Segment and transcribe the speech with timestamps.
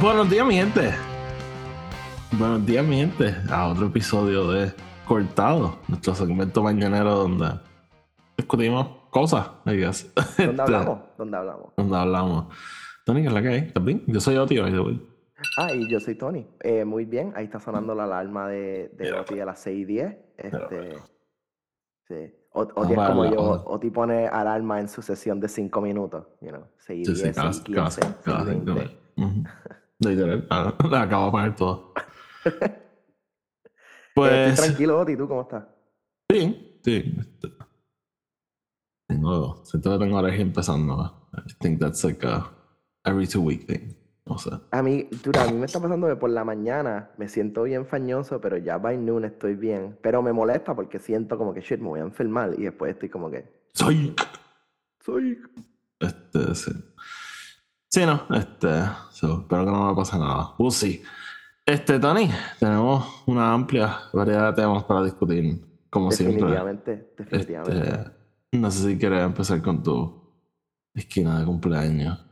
[0.00, 0.90] Buenos días, mi gente.
[2.38, 3.34] Buenos días, mi gente.
[3.50, 4.72] A otro episodio de
[5.06, 7.48] Cortado, nuestro segmento mañanero donde
[8.36, 10.12] discutimos cosas, I guess.
[10.14, 10.98] ¿Dónde Este, hablamos?
[11.16, 11.72] ¿Dónde hablamos?
[11.76, 12.54] Donde hablamos.
[13.04, 13.58] Tony, ¿qué es la que hay?
[13.58, 14.02] ¿Estás bien?
[14.06, 15.00] Yo soy Oti, by the.
[15.58, 16.46] Ah, y yo soy Tony.
[16.60, 19.78] Eh, muy bien, ahí está sonando la alarma de, de Mira, Oti a las 6
[19.78, 20.06] y 10.
[20.06, 20.18] Mira,
[20.58, 20.94] Este,
[22.08, 22.34] sí.
[22.52, 23.62] Oti es como yo.
[23.66, 27.22] Oti pone alarma en su sesión de 5 minutos, you know, 6 y Sí, sí,
[27.24, 29.06] 10, cada, 6 y cada, 15, cada 6 y cinco 20.
[30.00, 31.92] Literal, ah, le acabo de poner todo.
[32.44, 32.70] Estoy
[34.14, 35.64] Pues, tranquilo, Oti, ¿tú cómo estás?
[36.30, 37.14] sí, sí.
[39.08, 41.28] Tengo, siento que tengo alergia empezando.
[41.34, 42.50] I think that's like a
[43.04, 43.94] every two week thing.
[44.28, 47.28] O sea, A mí, dura, a mí me está pasando que por la mañana me
[47.28, 49.96] siento bien fañoso, pero ya by noon estoy bien.
[50.02, 53.08] Pero me molesta porque siento como que, shit, me voy a enfermar y después estoy
[53.08, 54.16] como que, soy.
[55.04, 55.38] soy...
[56.00, 56.72] Este, sí.
[57.96, 58.68] Sí, no, este,
[59.08, 60.52] so, espero que no me pase nada.
[60.58, 61.02] We'll see.
[61.64, 62.28] Este, Tony,
[62.60, 66.36] tenemos una amplia variedad de temas para discutir, como siempre.
[66.36, 67.88] Definitivamente, definitivamente.
[67.88, 68.10] Este,
[68.52, 70.14] no sé si quieres empezar con tu
[70.92, 72.22] esquina de cumpleaños.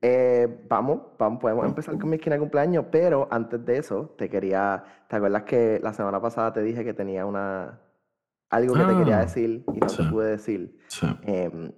[0.00, 4.30] Eh, vamos, vamos, podemos empezar con mi esquina de cumpleaños, pero antes de eso, te
[4.30, 7.78] quería, ¿te acuerdas que la semana pasada te dije que tenía una,
[8.48, 10.02] algo que te quería Ah, decir y no te sí.
[10.04, 10.78] pude decir?
[10.88, 11.06] Sí.
[11.24, 11.72] Em,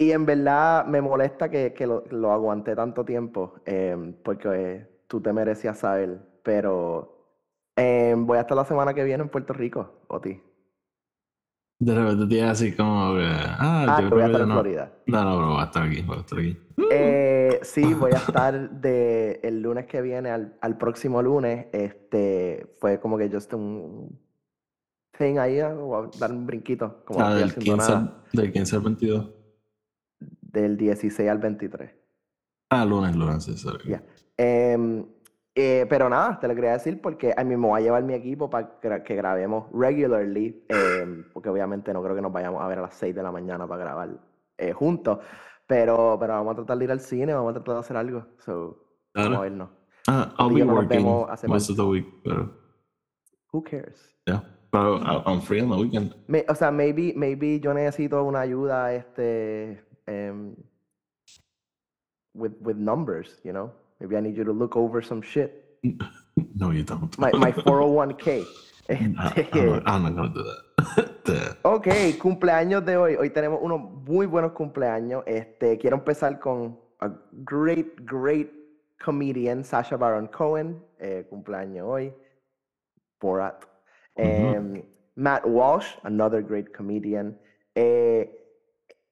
[0.00, 4.86] y en verdad me molesta que, que lo, lo aguanté tanto tiempo, em, porque eh,
[5.06, 7.26] tú te merecías saber, pero
[7.76, 10.40] em, voy a estar la semana que viene en Puerto Rico, Oti.
[11.78, 13.24] De repente tienes así como que.
[13.26, 14.54] Ah, Ah, yo que voy a estar yo en no.
[14.54, 14.92] Florida.
[15.06, 16.58] No, no, pero voy a estar aquí, voy a estar aquí.
[16.92, 21.66] Eh, sí, voy a estar de el lunes que viene al, al próximo lunes.
[21.72, 24.18] Este fue como que just un
[25.18, 27.98] thing ahí, ah, voy a dar un brinquito, como Ah, estoy del haciendo 15, nada,
[27.98, 29.30] al- del 15 al 22.
[30.52, 31.90] Del 16 al 23.
[32.70, 33.88] Ah, lunes, lunes, sí, sorry.
[33.90, 34.02] Ya.
[34.36, 35.04] Em,
[35.54, 38.14] eh, pero nada, te lo quería decir porque a mí me voy a llevar mi
[38.14, 42.78] equipo para que grabemos regularly, em, porque obviamente no creo que nos vayamos a ver
[42.78, 44.08] a las 6 de la mañana para grabar
[44.58, 45.18] eh, juntos,
[45.66, 48.26] pero, pero vamos a tratar de ir al cine, vamos a tratar de hacer algo.
[48.38, 48.84] So,
[49.14, 49.70] vamos a vernos.
[50.06, 51.04] Ah, I'll be working
[51.48, 52.50] most of the week, pero.
[53.52, 54.14] Who cares?
[54.26, 54.42] Yeah.
[54.70, 56.14] Pero I- I'm free on the weekend.
[56.28, 60.56] Me- o sea, maybe, maybe yo necesito una ayuda este, em,
[62.34, 63.70] with, with numbers, you know?
[64.00, 65.78] Maybe I need you to look over some shit.
[66.54, 67.16] No, you don't.
[67.18, 68.44] My, my four hundred one k.
[68.88, 69.34] I'm not,
[70.14, 70.42] gonna do
[71.24, 71.56] that.
[71.64, 71.88] Ok,
[72.18, 73.16] cumpleaños de hoy.
[73.16, 75.22] Hoy tenemos unos muy buenos cumpleaños.
[75.26, 77.10] Este, quiero empezar con a
[77.44, 78.50] great, great
[79.04, 80.82] comedian, Sasha Baron Cohen.
[80.98, 82.12] eh, cumpleaños hoy.
[83.20, 83.64] Borat.
[84.16, 84.82] Em,
[85.16, 87.38] Matt Walsh, another great comedian.
[87.74, 88.28] Eh,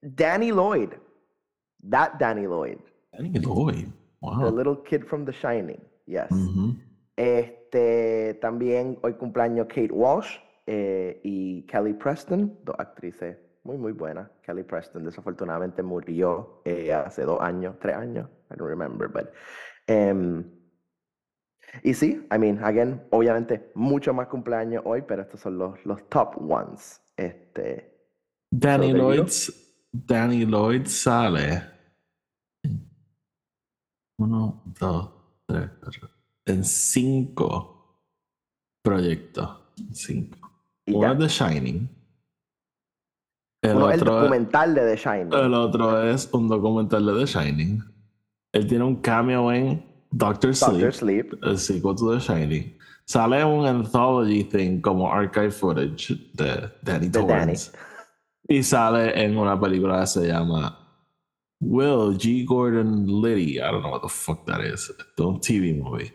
[0.03, 0.91] Danny Lloyd.
[1.89, 2.79] That Danny Lloyd.
[3.13, 3.87] Danny Lloyd.
[3.87, 4.51] The Wow.
[4.51, 5.81] little kid from The Shining.
[6.07, 6.31] Yes.
[6.31, 6.83] Mhm.
[7.17, 14.31] Este, también hoy cumpleaños Kate Walsh eh, y Kelly Preston, dos actrices muy, muy buenas.
[14.43, 19.31] Kelly Preston desafortunadamente murió eh, hace dos años, tres años, I don't remember, but...
[19.87, 20.45] em,
[21.83, 26.09] y sí, I mean, again, obviamente, mucho más cumpleaños hoy, pero estos son los, los
[26.09, 27.01] top ones.
[27.17, 27.95] Este,
[28.51, 28.93] Danny
[29.29, 29.53] So,
[29.93, 31.63] Danny Lloyd sale.
[34.19, 35.11] Uno, dos,
[35.47, 36.09] tres, cuatro.
[36.47, 38.01] En cinco
[38.83, 39.49] proyectos.
[39.93, 40.51] Cinco.
[40.89, 41.89] Uno es The Shining.
[43.63, 45.33] El Uno, el otro es- documental de The Shining.
[45.33, 47.85] El otro es un documental de The Shining.
[48.53, 51.35] Él tiene un cameo en Doctor Sleep, Doctor Sleep.
[51.45, 52.79] el sequel to The Shining.
[53.05, 57.55] Sale un anthology thing como archive footage de Danny De Danny.
[58.49, 60.79] Y sale en una película que se llama
[61.61, 62.45] Will G.
[62.47, 63.59] Gordon Liddy.
[63.59, 64.91] I don't know what the fuck that is.
[64.91, 66.13] Es un TV movie.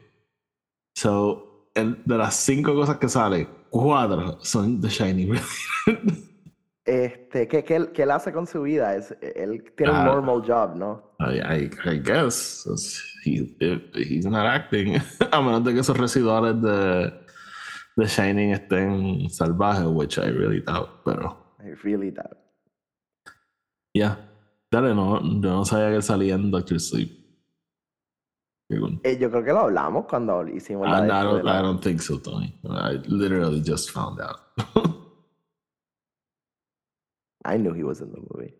[0.95, 5.35] So, el- de las cinco cosas que sale, cuatro son The Shining.
[6.85, 8.95] Este, ¿qué, qué qué él hace con su vida?
[8.95, 10.03] Es, él tiene un Ah.
[10.05, 11.15] normal job, ¿no?
[11.19, 13.55] I, I, I guess it's- he,
[13.95, 14.95] he's not acting.
[15.31, 17.13] A menos de que esos residuales de,
[17.95, 20.89] de Shining estén salvajes, which I really doubt.
[21.05, 22.37] Pero, I really doubt.
[23.93, 24.15] yeah.
[24.71, 27.11] Dale, no, yo no sabía que salía en Doctor Sleep.
[28.69, 28.99] Qué.
[29.03, 31.43] Eh, yo creo que lo hablamos cuando hicimos la I, de I de don't, I
[31.45, 32.57] la- don't think so, Tony.
[32.63, 34.39] I literally just found out.
[37.45, 38.53] I knew he was in the movie.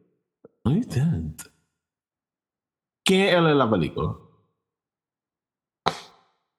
[0.66, 1.48] no, you didn't.
[3.06, 4.16] ¿Quién es él en la película?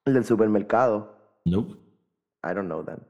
[0.05, 1.07] El del supermercado.
[1.45, 1.75] Nope.
[2.43, 3.01] I don't know then.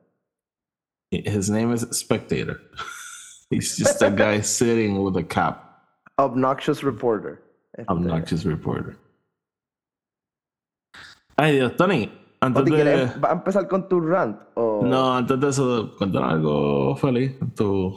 [1.11, 2.59] His name is Spectator.
[3.49, 5.83] He's just a guy sitting with a cap.
[6.17, 7.41] Obnoxious reporter.
[7.87, 8.97] Obnoxious reporter.
[11.37, 12.11] Ay, Dios, Tony.
[12.41, 12.75] Antes ¿O te de...
[12.77, 14.39] quieres- ¿Va a empezar con tu rant?
[14.55, 14.81] O...
[14.83, 17.35] No, antes de eso, cuéntanos algo feliz.
[17.55, 17.91] Tu...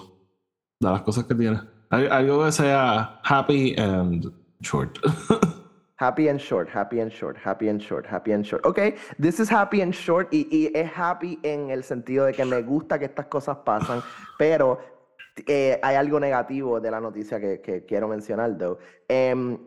[0.81, 1.61] De las cosas que tienes.
[1.91, 4.99] Al- Algo que sea happy and short.
[6.01, 8.65] Happy and short, happy and short, happy and short, happy and short.
[8.65, 12.45] Ok, this is happy and short y, y es happy en el sentido de que
[12.45, 14.01] me gusta que estas cosas pasan,
[14.39, 14.79] pero
[15.47, 18.79] eh, hay algo negativo de la noticia que, que quiero mencionar, though.
[19.09, 19.59] Em,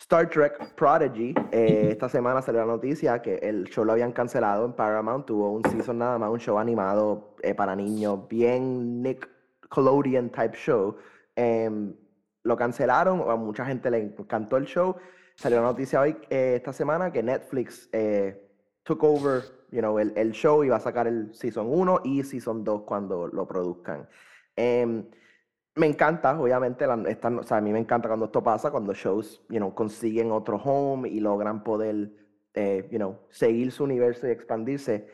[0.00, 4.64] Star Trek Prodigy, eh, esta semana salió la noticia que el show lo habían cancelado
[4.64, 10.30] en Paramount, tuvo un season nada más, un show animado eh, para niños, bien Nickelodeon
[10.30, 10.96] type show.
[11.36, 11.94] Em,
[12.42, 14.96] lo cancelaron, a mucha gente le encantó el show.
[15.34, 18.42] Salió la noticia hoy, eh, esta semana, que Netflix eh,
[18.84, 22.22] took over you know, el, el show y va a sacar el Season 1 y
[22.22, 24.08] Season 2 cuando lo produzcan.
[24.56, 25.04] Em,
[25.76, 28.92] me encanta, obviamente, la- esta- o sea, a mí me encanta cuando esto pasa, cuando
[28.92, 32.10] shows you know, consiguen otro home y logran poder
[32.54, 35.06] eh, you know, seguir su universo y expandirse.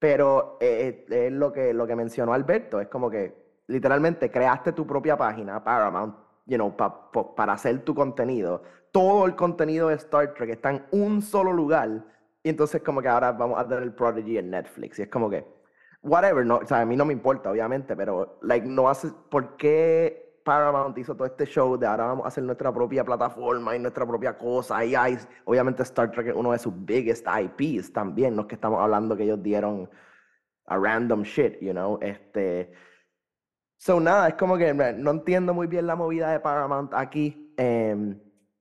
[0.00, 4.72] Pero eh, eh, es lo que, lo que mencionó Alberto, es como que literalmente creaste
[4.72, 8.62] tu propia página, Paramount, you know, pa- po- para hacer tu contenido.
[8.90, 12.04] Todo el contenido de Star Trek está en un solo lugar.
[12.42, 14.98] Y entonces como que ahora vamos a dar el Prodigy en Netflix.
[14.98, 15.46] Y es como que,
[16.02, 19.56] whatever, no, o sea, a mí no me importa, obviamente, pero, like, no hace, ¿por
[19.56, 23.78] qué Paramount hizo todo este show de ahora vamos a hacer nuestra propia plataforma y
[23.78, 24.84] nuestra propia cosa?
[24.84, 28.80] Y hay, obviamente Star Trek es uno de sus biggest IPs también, no que estamos
[28.80, 29.88] hablando que ellos dieron
[30.66, 32.72] a random shit, you know, este...
[33.78, 37.52] So, nada, es como que no entiendo muy bien la movida de Paramount aquí.
[37.56, 38.16] Em,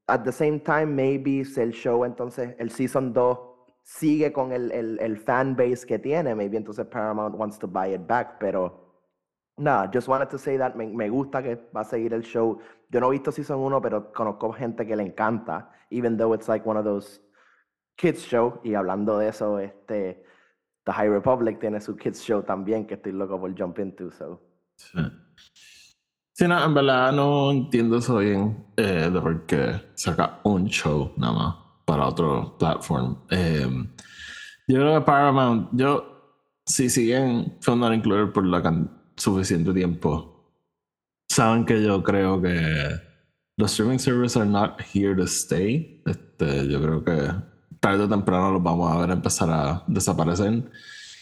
[0.08, 3.51] at the same time, maybe si el show, entonces, el Season 2
[3.84, 7.94] sigue con el, el, el fan base que tiene, maybe entonces Paramount wants to buy
[7.94, 8.82] it back, pero
[9.58, 12.60] nada, just wanted to say that me, me gusta que va a seguir el show.
[12.90, 16.48] Yo no he visto Season 1, pero conozco gente que le encanta, even though it's
[16.48, 17.22] like one of those
[17.96, 18.60] kids show.
[18.64, 20.24] Y hablando de eso, este,
[20.86, 24.42] The High Republic tiene su kids show también, que estoy loco por jump into, so...
[24.76, 25.00] Sí.
[26.34, 31.34] Sí, en verdad no entiendo eso bien eh, de por qué saca un show nada
[31.34, 33.18] más para otro platform.
[33.30, 33.68] Eh,
[34.68, 40.52] yo creo que Paramount, yo, si siguen Film Not Included por la can- suficiente tiempo,
[41.30, 43.00] saben que yo creo que
[43.58, 46.02] los streaming services are not here to stay.
[46.06, 47.32] Este, yo creo que
[47.80, 50.70] tarde o temprano los vamos a ver empezar a desaparecer.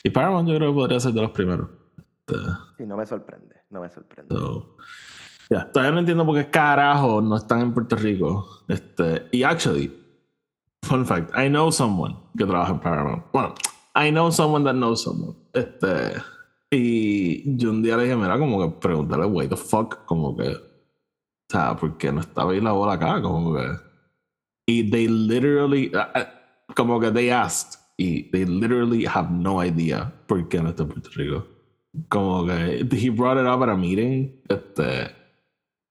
[0.04, 1.70] Y Paramount yo creo que podría ser de los primeros.
[1.98, 2.40] Este,
[2.78, 4.34] Sí, no me sorprende, no me sorprende.
[4.34, 4.78] So,
[5.50, 8.64] yeah, todavía no entiendo por qué carajo no están en Puerto Rico.
[8.68, 9.99] Este, y actually,
[10.84, 13.24] fun fact, I know someone que trabaja en Paramount.
[13.32, 13.56] Bueno,
[13.96, 15.36] I know someone that knows someone.
[15.54, 16.22] Este,
[16.72, 20.50] y yo un día le dije, mira, como que preguntarle, why the fuck, como que,
[20.50, 23.22] o sea, ¿por qué no estaba ahí la bola acá?
[23.22, 23.68] Como que,
[24.68, 25.92] y they literally,
[26.76, 30.90] como que they asked, y they literally have no idea por qué no está en
[30.90, 31.60] Puerto Rico
[32.08, 35.16] como que he brought it up at a meeting este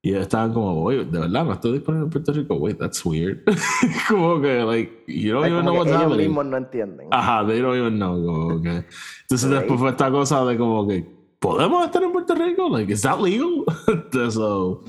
[0.01, 2.55] y ellos estaban como oye de verdad no estoy disponible en Puerto Rico.
[2.55, 3.43] Wait that's weird.
[4.07, 6.29] Como que like you don't Like, even know what's ellos happening.
[6.29, 7.07] mismos no entienden.
[7.11, 8.85] ajá they don't even know como que.
[9.23, 9.59] Entonces Right.
[9.59, 11.05] después fue esta cosa de como que
[11.39, 13.65] podemos estar en Puerto Rico like is that legal
[14.31, 14.83] so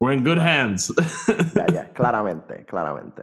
[0.00, 0.92] we're in good hands.
[1.54, 3.22] Ya, ya, claramente, claramente.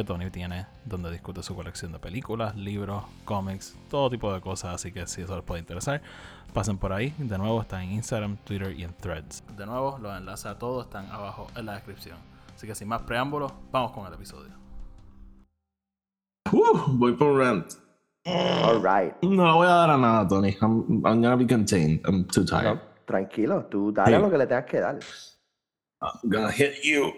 [0.00, 4.74] que Tony tiene donde discute su colección de películas, libros, cómics, todo tipo de cosas.
[4.74, 6.00] Así que si eso les puede interesar,
[6.54, 7.14] pasen por ahí.
[7.18, 9.44] De nuevo, está en Instagram, Twitter y en Threads.
[9.56, 12.16] De nuevo, los enlaces a todos están abajo en la descripción.
[12.54, 14.52] Así que sin más preámbulos, vamos con el episodio.
[16.52, 17.74] Uh, voy por rant
[18.26, 19.14] All right.
[19.22, 22.44] no le voy a dar a nada Tony I'm, I'm gonna be contained I'm too
[22.44, 24.22] tired No, tranquilo, tú dale Sí.
[24.22, 24.98] lo que le tengas que dar.
[26.02, 27.12] I'm gonna hit you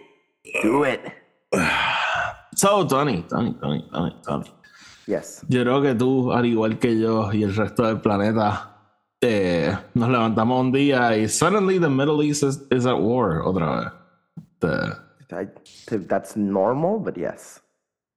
[0.65, 1.01] Do it.
[2.63, 4.45] So, Tony, Tony, Tony, Tony, Tony.
[5.09, 5.43] Yes.
[5.49, 8.77] Yo creo que tú, al igual que yo y el resto del planeta,
[9.21, 13.93] eh, nos levantamos un día y suddenly the Middle East is, is at war otra
[14.61, 14.87] vez.
[15.33, 17.61] Este, I- That's normal, but yes.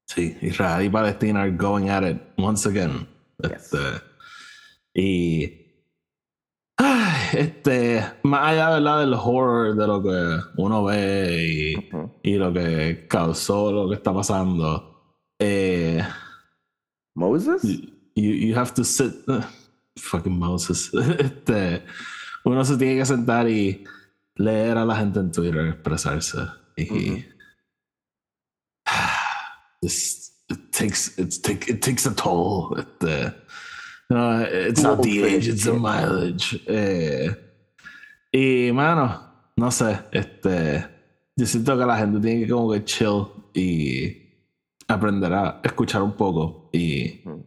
[0.07, 3.07] Sí, Israel y Palestina are going at it once again.
[3.41, 3.73] Yes.
[3.73, 4.01] Este,
[4.93, 5.64] y.
[7.36, 9.00] este, más allá ¿verdad?
[9.00, 11.77] del horror de lo que uno ve
[12.24, 16.01] y, lo que causó lo que está pasando, eh,
[17.13, 17.63] Moses?
[18.15, 19.13] you, you have to sit.
[19.98, 20.92] fucking Moses.
[21.20, 21.84] Este,
[22.44, 23.84] uno se tiene que sentar y
[24.36, 26.48] leer a la gente en Twitter, expresarse.
[26.77, 27.25] Y.
[29.82, 32.77] This, it takes it, take, it takes a toll.
[32.77, 33.34] Este,
[34.09, 36.62] no, it's not the age, it's the mileage.
[36.67, 37.29] Eh,
[38.31, 39.21] y mano,
[39.57, 40.85] no sé, este,
[41.35, 44.25] yo siento que la gente tiene que como que chill y
[44.88, 47.45] aprender a escuchar un poco y Ujú.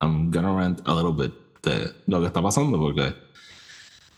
[0.00, 1.32] I'm gonna rant a little bit
[1.62, 3.14] de lo que está pasando porque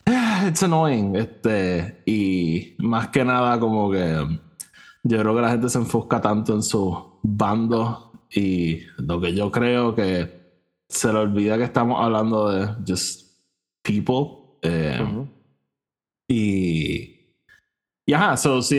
[0.47, 4.27] it's annoying este y más que nada como que
[5.05, 9.51] yo creo que la gente se enfoca tanto en su bando y lo que yo
[9.51, 10.38] creo que
[10.89, 13.29] se le olvida que estamos hablando de just
[13.83, 15.29] people eh, Ujú.
[16.29, 17.19] y
[18.07, 18.77] y ajá, so si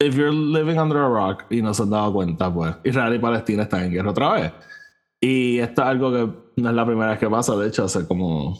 [0.00, 3.18] if you're living under a rock y no se han dado cuenta, pues Israel y
[3.18, 4.52] Palestina están en guerra otra vez.
[5.20, 8.06] Y esto es algo que no es la primera vez que pasa, de hecho, hace
[8.06, 8.58] como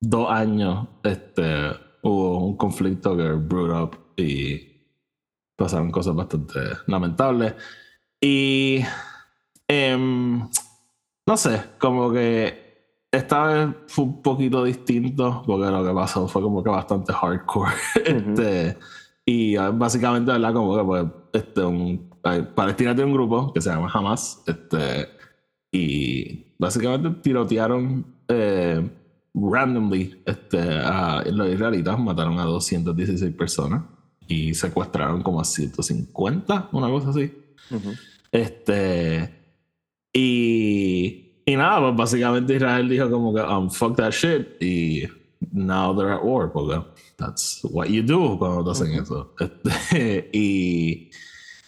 [0.00, 1.70] dos años este,
[2.02, 4.60] hubo un conflicto que brewed up y
[5.56, 7.54] pasaron cosas bastante lamentables.
[8.20, 8.80] Y
[9.68, 10.46] em,
[11.26, 12.66] no sé, como que
[13.10, 17.72] esta vez fue un poquito distinto porque lo que pasó fue como que bastante hardcore.
[18.04, 18.76] este,
[19.24, 20.52] y ah, básicamente, ¿verdad?
[20.52, 22.10] Como que pues, este, un,
[22.54, 24.42] Palestina tiene un grupo que se llama Hamas.
[24.46, 25.08] Este,
[25.72, 28.88] y básicamente tirotearon eh,
[29.34, 33.82] randomly este, a los israelitas, mataron a 216 personas
[34.28, 37.32] y secuestraron como a 150, una cosa así.
[38.30, 39.45] Este.
[40.16, 41.22] Y.
[41.48, 44.60] Y nada, pues básicamente Israel dijo como que, um, fuck that shit.
[44.60, 45.04] Y
[45.52, 46.84] now they're at war, porque
[47.16, 49.32] that's what you do cuando te hacen eso.
[49.38, 51.10] Este, y.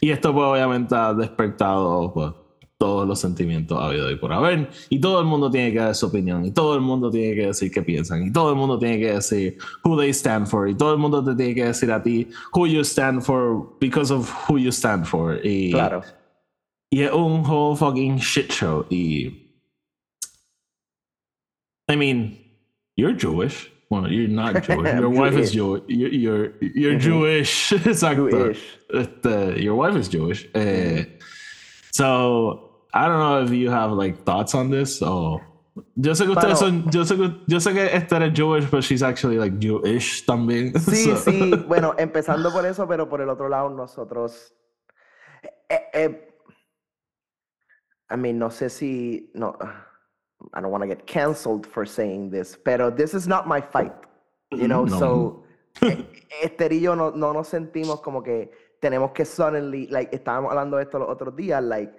[0.01, 2.33] Y esto, pues, obviamente ha despertado, pues,
[2.79, 4.71] todos los sentimientos habido y por haber.
[4.89, 6.45] Y todo el mundo tiene que dar su opinión.
[6.45, 8.23] Y todo el mundo tiene que decir qué piensan.
[8.27, 10.69] Y todo el mundo tiene que decir who they stand for.
[10.69, 14.13] Y todo el mundo te tiene que decir a ti who you stand for because
[14.13, 15.45] of who you stand for.
[15.45, 16.03] Y, Claro.
[16.91, 18.85] Y es un whole fucking shit show.
[18.91, 19.33] I
[21.97, 22.39] mean,
[22.97, 23.71] you're Jewish.
[23.91, 24.93] Well, you're not Jewish.
[24.95, 25.83] Your wife is Jewish.
[25.89, 25.99] Jewish.
[25.99, 27.01] You're, you're, you're Mhm.
[27.01, 27.71] Jewish.
[27.73, 28.31] Exacto.
[28.31, 28.61] Jewish.
[28.93, 30.47] Este, your wife is Jewish.
[30.55, 31.05] Eh,
[31.93, 35.01] so, I don't know if you have like thoughts on this.
[35.03, 35.41] or
[35.97, 36.85] yo sé que ustedes son.
[36.91, 40.73] Yo sé que, yo sé que Esther es Jewish, but she's actually like Jewish también.
[40.79, 44.53] Sí, So- sí, bueno, empezando por eso, pero por el otro lado, nosotros.
[45.71, 46.28] eh, eh,
[48.11, 49.31] I mean, no sé si.
[49.35, 49.73] No, uh,
[50.55, 53.93] I don't want to get canceled for saying this, pero this is not my fight.
[54.51, 54.99] You know, No.
[54.99, 55.45] so.
[56.43, 58.51] Esther y yo no, no nos sentimos como que
[58.81, 59.87] tenemos que suddenly.
[59.89, 61.93] Like, estábamos hablando de esto los otros días, like.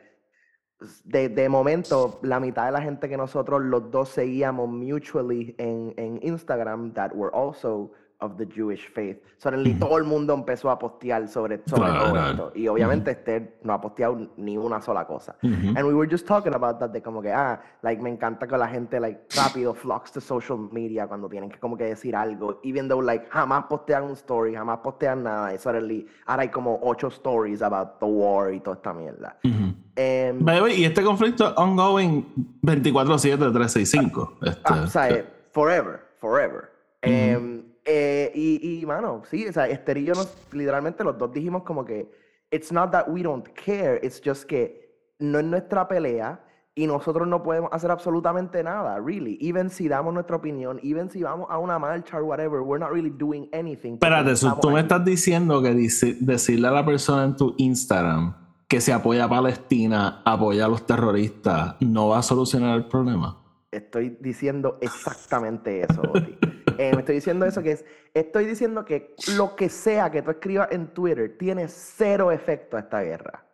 [1.04, 5.94] De, de momento, la mitad de la gente que nosotros los dos seguíamos mutually en,
[5.98, 9.18] en Instagram that were also of the Jewish faith.
[9.38, 9.80] Suddenly Ujú.
[9.80, 12.52] todo el mundo empezó a postear sobre, sobre todo esto.
[12.54, 15.36] Y obviamente Esther no ha posteado ni una sola cosa.
[15.42, 15.70] Ujú.
[15.78, 18.58] And we were just talking about that de como que, ah, like me encanta que
[18.58, 22.60] la gente like rápido flocks to social media cuando tienen que como que decir algo.
[22.64, 25.54] Even though like jamás postean un story, jamás postean nada.
[25.54, 29.38] Y suddenly ahora hay como ocho stories about the war y toda esta mierda.
[29.46, 29.74] Ujú.
[29.96, 32.26] Em, By the way, y este conflicto ongoing
[32.64, 34.38] 24-7, 365.
[34.42, 36.70] Este, Ah, o sea, eh, forever, forever.
[37.02, 37.59] Em,
[37.92, 41.64] eh, y, y, mano, sí, o sea, Esther y yo nos, literalmente los dos dijimos
[41.64, 42.08] como que,
[42.52, 46.40] it's not that we don't care, it's just que no es nuestra pelea
[46.76, 49.40] y nosotros no podemos hacer absolutamente nada, really.
[49.42, 52.92] Even si damos nuestra opinión, even si vamos a una marcha or whatever, we're not
[52.92, 53.94] really doing anything.
[53.94, 58.36] Espérate, so, tú me estás diciendo que dice- decirle a la persona en tu Instagram
[58.68, 63.36] que se apoya a Palestina, apoya a los terroristas, no va a solucionar el problema.
[63.72, 66.38] Estoy diciendo exactamente eso, Oti.
[66.82, 70.32] Eh, me estoy diciendo eso que es, estoy diciendo que lo que sea que tú
[70.32, 73.46] escribas en Twitter tiene cero efecto a esta guerra.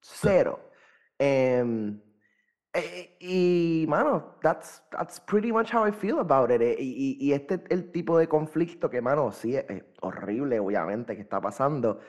[0.00, 0.60] Cero.
[1.18, 1.98] Em,
[2.74, 6.60] eh, y, mano, that's, that's pretty much how I feel about it.
[6.60, 9.82] Eh, Y, y- y este es el tipo de conflicto que, mano, sí, es, es
[10.02, 12.00] horrible, obviamente, que está pasando.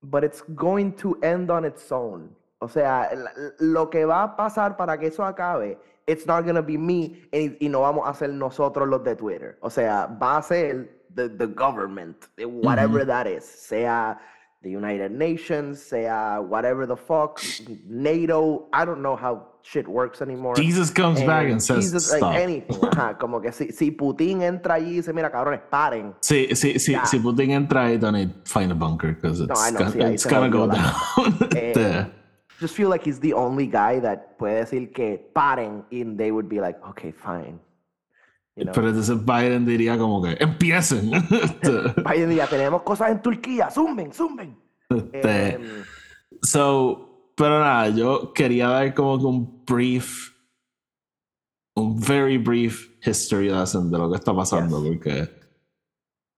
[0.00, 2.36] But it's going to end on its own.
[2.60, 3.10] O sea,
[3.58, 7.56] lo que va a pasar para que eso acabe, it's not gonna be me y,
[7.60, 9.58] y no vamos a ser nosotros los de Twitter.
[9.62, 13.44] O sea, va a ser the, the government, eh, whatever that is.
[13.44, 14.16] Sea
[14.62, 17.40] the United Nations, sea whatever the fuck,
[17.88, 20.56] NATO, I don't know how shit works anymore.
[20.56, 22.34] Jesus comes back and says Jesus, like, stop.
[22.34, 22.76] anything.
[22.80, 26.14] Ajá, como que si, si Putin entra allí y dice, mira, cabrones, paren.
[26.20, 29.78] Sí, sí, sí, si Putin entra ahí, don't find a bunker because it's, I know,
[29.78, 30.92] gonna, sí, it's gonna go down.
[31.54, 32.10] Eh, Este,
[32.60, 36.48] just feel like he's the only guy that puede decir que paren and they would
[36.48, 37.58] be like, okay, fine.
[38.56, 38.72] You know?
[38.72, 41.12] Pero entonces Biden diría como que empiecen.
[41.30, 41.70] Este,
[42.02, 44.56] Biden diría, tenemos cosas en Turquía, zumben, zumben.
[45.12, 45.84] este, Em,
[46.42, 50.30] So, pero nada, yo quería dar como que un brief,
[51.74, 54.88] un very brief history lesson de lo que está pasando, Yes.
[54.92, 55.28] porque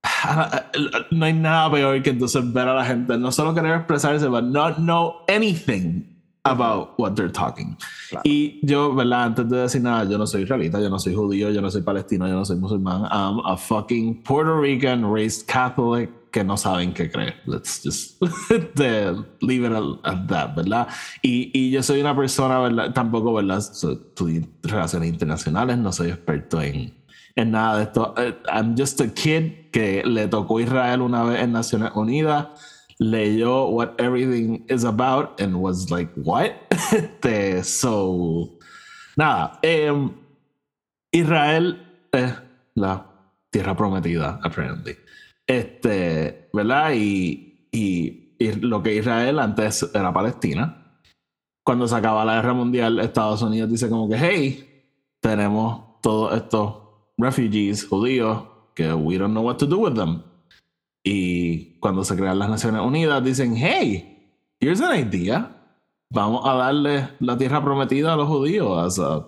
[1.11, 4.45] no hay nada peor que entonces ver a la gente no solo querer expresarse, but
[4.45, 6.05] not know anything
[6.45, 7.77] about what they're talking.
[8.11, 8.23] Claro.
[8.25, 9.25] Y yo, ¿verdad?
[9.25, 11.83] Antes de decir nada, yo no soy israelita, yo no soy judío, yo no soy
[11.83, 13.03] palestino, yo no soy musulmán.
[13.11, 17.35] I'm a fucking Puerto Rican raised Catholic que no saben qué creer.
[17.47, 18.21] Let's just
[19.41, 20.89] leave it at, at that, ¿verdad?
[21.23, 22.93] Y, y yo soy una persona, ¿verdad?
[22.93, 23.61] Tampoco, ¿verdad?
[23.61, 23.99] So-
[24.63, 26.95] relaciones internacionales, no soy experto en,
[27.39, 28.15] en nada de esto.
[28.19, 32.49] Eh, I'm just a kid que le tocó Israel una vez en Naciones Unidas
[32.99, 36.51] leyó what everything is about and was like, what?
[36.93, 38.59] Este, so,
[39.17, 40.11] nada, em,
[41.13, 41.81] Israel
[42.13, 42.35] es
[42.75, 43.07] la
[43.51, 44.97] tierra prometida, apparently.
[45.47, 46.93] Este, ¿verdad?
[46.95, 51.03] Y, y, y lo que Israel antes era Palestina.
[51.65, 54.89] Cuando se acaba la guerra mundial, Estados Unidos dice como que, hey,
[55.21, 56.88] tenemos todos estos
[57.19, 58.45] refugees judíos
[58.75, 60.23] que we don't know what to do with them.
[61.05, 65.55] Y cuando se crean las Naciones Unidas, dicen, hey, here's an idea.
[66.11, 69.27] Vamos a darle la tierra prometida a los judíos as a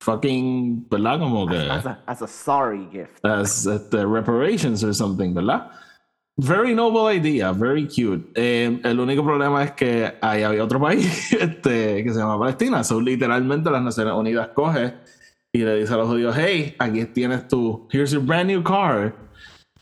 [0.00, 1.18] fucking, ¿verdad?
[1.18, 3.24] Como que as, a, as a sorry gift.
[3.24, 5.70] as este, reparations or something, ¿verdad?
[6.40, 8.30] Very noble idea, very cute.
[8.36, 12.84] Eh, el único problema es que ahí había otro país este, que se llama Palestina.
[12.84, 14.94] So, literalmente las Naciones Unidas coge
[15.52, 19.14] y le dice a los judíos, hey, aquí tienes tu, here's your brand new car.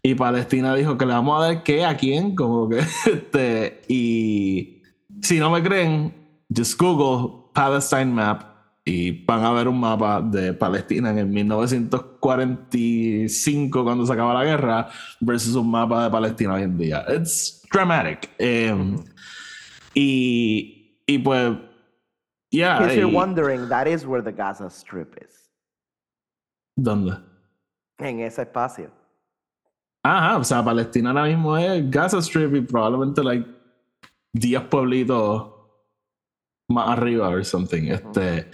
[0.03, 4.83] Y Palestina dijo que le vamos a dar qué a quién, como que, este, y
[5.21, 6.15] si no me creen,
[6.55, 13.83] just Google Palestine Map y van a ver un mapa de Palestina en el 1945
[13.83, 17.05] cuando se acaba la guerra versus un mapa de Palestina hoy en día.
[17.09, 18.31] It's dramatic.
[18.39, 19.03] Um,
[19.93, 21.57] y, y pues,
[22.51, 22.81] yeah.
[22.81, 25.46] In case you're wondering, that is where the Gaza Strip is.
[26.77, 27.17] ¿Dónde?
[27.99, 28.91] En ese espacio.
[30.03, 33.49] Ajá, o sea, Palestina ahora mismo es Gaza Strip y probablemente like
[34.35, 35.51] 10 pueblitos
[36.69, 37.85] más arriba or something.
[37.85, 38.51] Este,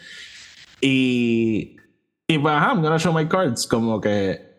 [0.81, 1.77] y,
[2.27, 3.67] y pues, ajá, I'm gonna show my cards.
[3.67, 4.53] Como que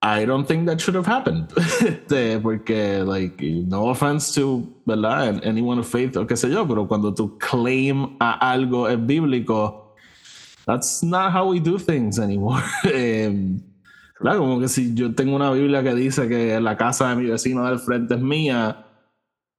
[0.00, 1.52] I don't think that should have happened.
[1.56, 5.40] este, porque, like, no offense to, ¿verdad?
[5.44, 9.81] Anyone of faith o qué sé yo, pero cuando tu claim a algo es bíblico,
[10.66, 12.62] that's not how we do things anymore.
[12.92, 13.60] Em,
[14.14, 17.28] Claro, como que si yo tengo una Biblia que dice que la casa de mi
[17.28, 18.86] vecino del frente es mía,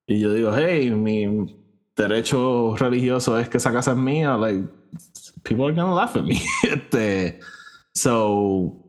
[0.07, 1.53] y yo digo, hey, mi
[1.97, 4.65] derecho religioso es que esa casa es mía, like,
[5.43, 6.41] people are gonna laugh at me.
[6.63, 7.39] este,
[7.93, 8.85] so,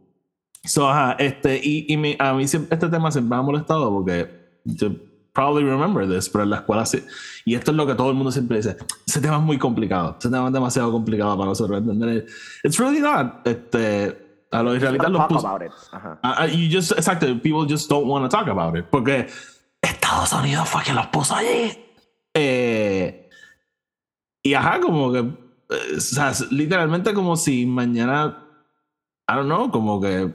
[0.64, 4.30] so, ajá, este, y, y mi- a mí este tema siempre me ha molestado porque
[4.64, 4.90] yo
[5.34, 7.04] probably remember this, pero en la escuela sí,
[7.44, 10.16] y esto es lo que todo el mundo siempre dice, ese tema es muy complicado,
[10.18, 12.24] ese tema es demasiado complicado para nosotros entender.
[12.62, 13.46] It's really not.
[13.46, 15.72] Este, a los israelitas los Talk pus- about it.
[15.92, 16.18] Ajá.
[16.22, 18.84] Ah, ah, you just, exacto, people just don't want to talk about it.
[18.90, 19.26] Porque
[19.82, 21.76] Estados Unidos fue quien los puso allí.
[22.32, 23.28] Eh,
[24.42, 28.46] y ajá, como que, eh, o sea, literalmente como si mañana,
[29.28, 30.32] I don't know, como que,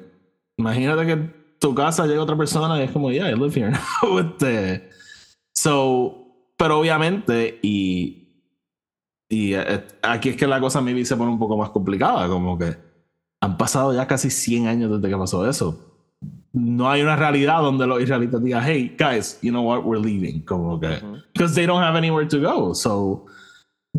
[0.57, 4.19] imagínate que tu casa llega otra persona y es como, yeah, I live here now.
[4.19, 4.89] Este,
[5.53, 8.27] so, pero obviamente, y,
[9.29, 12.27] y eh, aquí es que la cosa a mí se pone un poco más complicada,
[12.27, 12.75] como que
[13.41, 15.85] han pasado ya casi 100 años desde que pasó eso.
[16.51, 20.41] No hay una realidad donde los israelitas digan, hey, guys, you know what, we're leaving.
[20.41, 20.99] Como que,
[21.33, 22.73] because they don't have anywhere to go.
[22.73, 23.27] So,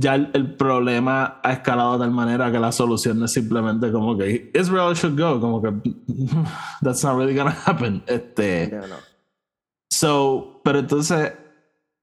[0.00, 3.92] ya el, el problema ha escalado de tal manera que la solución no es simplemente
[3.92, 5.40] como que Israel should go.
[5.40, 5.68] Como que,
[6.82, 8.02] that's not really gonna happen.
[8.06, 8.96] Este, No, no.
[9.90, 11.32] So, pero entonces,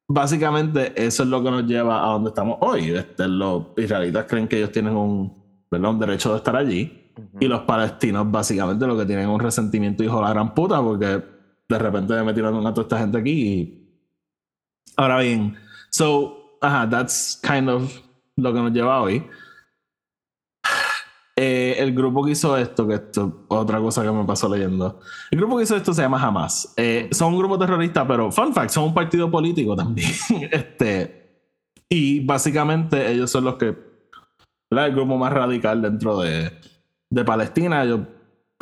[0.08, 2.92] básicamente eso es lo que nos lleva a donde estamos hoy.
[2.92, 5.34] Este, los israelitas creen que ellos tienen un,
[5.72, 5.92] ¿verdad?
[5.92, 7.12] un derecho de estar allí.
[7.18, 7.38] Ujú.
[7.40, 10.82] Y los palestinos básicamente lo que tienen es un resentimiento hijo de la gran puta
[10.82, 11.24] porque
[11.68, 13.84] de repente me metieron a toda esta gente aquí y...
[14.96, 15.56] Ahora bien,
[15.90, 17.92] so, ajá, that's kind of
[18.36, 19.24] lo que nos lleva hoy.
[21.36, 25.00] eh, el grupo que hizo esto, que esto otra cosa que me pasó leyendo.
[25.30, 26.74] El grupo que hizo esto se llama Hamas.
[26.78, 30.12] Eh, son un grupo terrorista, pero fun fact, son un partido político también.
[30.52, 31.46] este,
[31.90, 33.76] y básicamente ellos son los que,
[34.70, 34.88] ¿verdad?
[34.88, 36.52] El grupo más radical dentro de,
[37.10, 37.86] de Palestina.
[37.86, 38.00] Yo,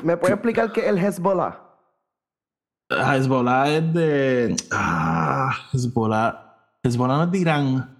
[0.04, 1.62] ¿Me puede explicar qué es el Hezbollah?
[2.90, 4.56] Hezbollah es de.
[4.72, 6.45] Ah, Hezbollah.
[6.86, 7.92] Hezbollah no es de Irán.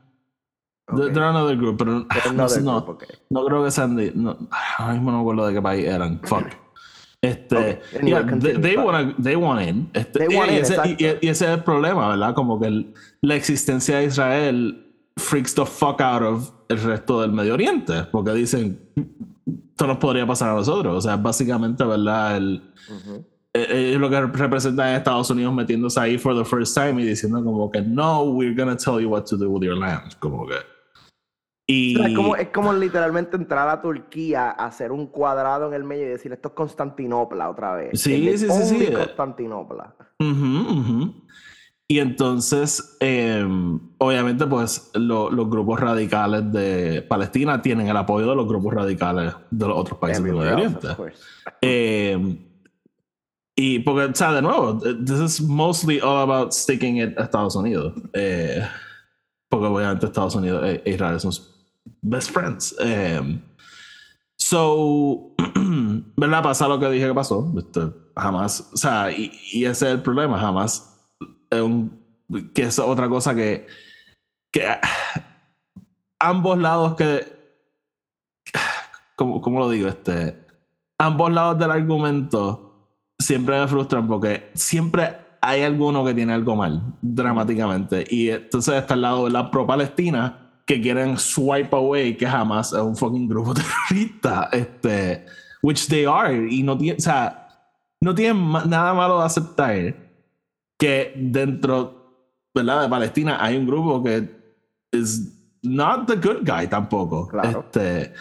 [0.88, 1.12] Okay.
[1.14, 3.16] They're another group, pero They're no, another no, group, okay.
[3.32, 4.12] no creo que sean de.
[4.14, 4.38] No,
[4.78, 6.20] ahora mismo no me acuerdo de qué país eran.
[6.24, 6.46] Fuck.
[7.22, 8.86] Este, Okay, anyway, yeah, they, continue, they, sorry.
[8.86, 9.90] wanna, they want in.
[9.94, 10.96] Este, They y, want y in, ese, y-
[11.26, 12.36] y ese es el problema, ¿verdad?
[12.36, 14.86] Como que el- la existencia de Israel
[15.18, 18.04] freaks the fuck out of el resto del Medio Oriente.
[18.12, 18.80] Porque dicen,
[19.72, 20.96] esto nos podría pasar a nosotros.
[20.98, 22.38] O sea, básicamente, ¿verdad?
[22.38, 23.16] El, Ujú.
[23.16, 23.26] eh,
[23.62, 27.44] es lo que representa a Estados Unidos metiéndose ahí for the first time y diciendo
[27.44, 30.14] como que no, we're gonna tell you what to do with your land.
[30.20, 30.56] Como que.
[31.68, 31.96] Y.
[31.96, 35.84] O sea, es, como, es como literalmente entrar a Turquía, hacer un cuadrado en el
[35.84, 38.00] medio y decir esto es Constantinopla otra vez.
[38.00, 38.92] Sí, Es sí, sí, sí.
[38.94, 39.96] Constantinopla.
[40.20, 41.14] Ujú, ujú.
[41.88, 43.46] Y entonces, eh,
[44.00, 49.34] obviamente, pues lo- los grupos radicales de Palestina tienen el apoyo de los grupos radicales
[49.52, 50.88] de los otros países del Oriente.
[51.62, 52.45] Eh,
[53.56, 57.56] y porque, o sea, de nuevo, this is mostly all about sticking it a Estados
[57.56, 57.94] Unidos.
[58.14, 58.62] Eh,
[59.50, 61.32] porque obviamente Estados Unidos e Israel son
[62.02, 62.76] best friends.
[62.80, 63.40] Eh,
[64.38, 65.34] so,
[66.18, 66.44] ¿verdad?
[66.44, 67.52] Pasa lo que dije que pasó.
[67.58, 67.82] Este,
[68.18, 70.92] jamás, o sea, y, y ese es el problema, jamás.
[71.52, 72.04] un-
[72.56, 73.68] que es otra cosa que,
[74.52, 74.66] que
[76.20, 77.24] ambos lados que
[79.16, 79.88] ¿cómo, cómo lo digo?
[79.88, 80.36] Este,
[80.98, 82.65] ambos lados del argumento
[83.20, 88.06] siempre me frustran porque siempre hay alguno que tiene algo mal, dramáticamente.
[88.10, 92.80] Y entonces está al lado de la pro-Palestina que quieren swipe away que jamás es
[92.80, 93.54] un fucking grupo
[93.90, 94.50] terrorista.
[94.52, 95.26] Este,
[95.62, 96.36] which they are.
[96.50, 97.48] Y no tiene, o sea,
[98.02, 99.96] no tienen nada malo de aceptar
[100.78, 101.96] que dentro
[102.54, 102.84] ¿verdad?
[102.84, 104.30] de Palestina hay un grupo que
[104.92, 107.28] is not the good guy tampoco.
[107.28, 107.66] Claro.
[107.66, 108.14] Este,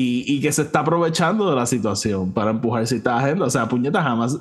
[0.00, 3.46] y, que se está aprovechando de la situación para empujar cierta agenda.
[3.46, 4.38] O sea, puñetas jamás.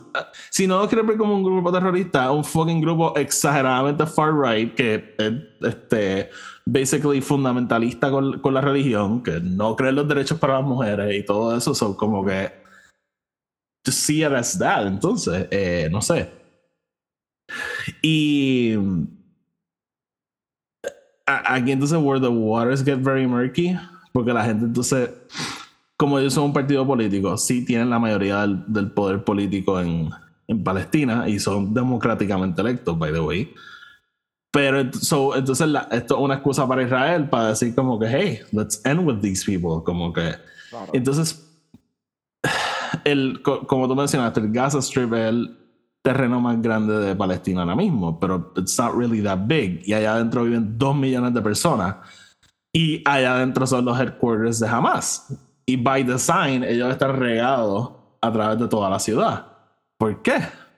[0.51, 5.15] Si no lo quieres como un grupo terrorista, un fucking grupo exageradamente far right que
[5.17, 6.29] es este,
[6.65, 11.15] basically fundamentalista con, con la religión, que no cree en los derechos para las mujeres
[11.15, 12.51] y todo eso, son como que.
[13.85, 14.85] Just see it as that.
[14.85, 16.29] Entonces, eh, no sé.
[18.01, 18.75] Y
[21.25, 23.75] aquí entonces where the waters get very murky
[24.17, 25.09] porque la gente entonces
[25.95, 30.09] como ellos son un partido político sí tienen la mayoría del, del poder político en,
[30.47, 33.53] en Palestina y son democráticamente electos by the way
[34.51, 38.39] pero so, entonces la- esto es una excusa para Israel para decir como que hey
[38.53, 40.33] let's end with these people como que
[40.71, 40.87] Claro.
[40.93, 41.43] entonces
[43.03, 45.57] el, co- como tú mencionaste el Gaza Strip es el
[46.01, 49.81] terreno más grande de Palestina ahora mismo, pero it's not really that big.
[49.85, 51.95] Y allá adentro viven dos millones de personas.
[52.77, 55.25] Y allá adentro son los headquarters de Hamas.
[55.65, 59.47] Y by design, ellos están regados a través de toda la ciudad.
[59.97, 60.35] ¿Por qué?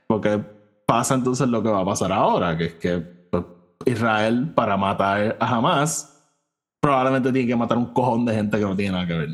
[0.08, 0.40] Porque
[0.88, 3.44] pasa entonces lo que va a pasar ahora, que es que pues,
[3.86, 6.24] Israel, para matar a Hamas,
[6.82, 9.30] probablemente tiene que matar un cojón de gente que no tiene nada que ver.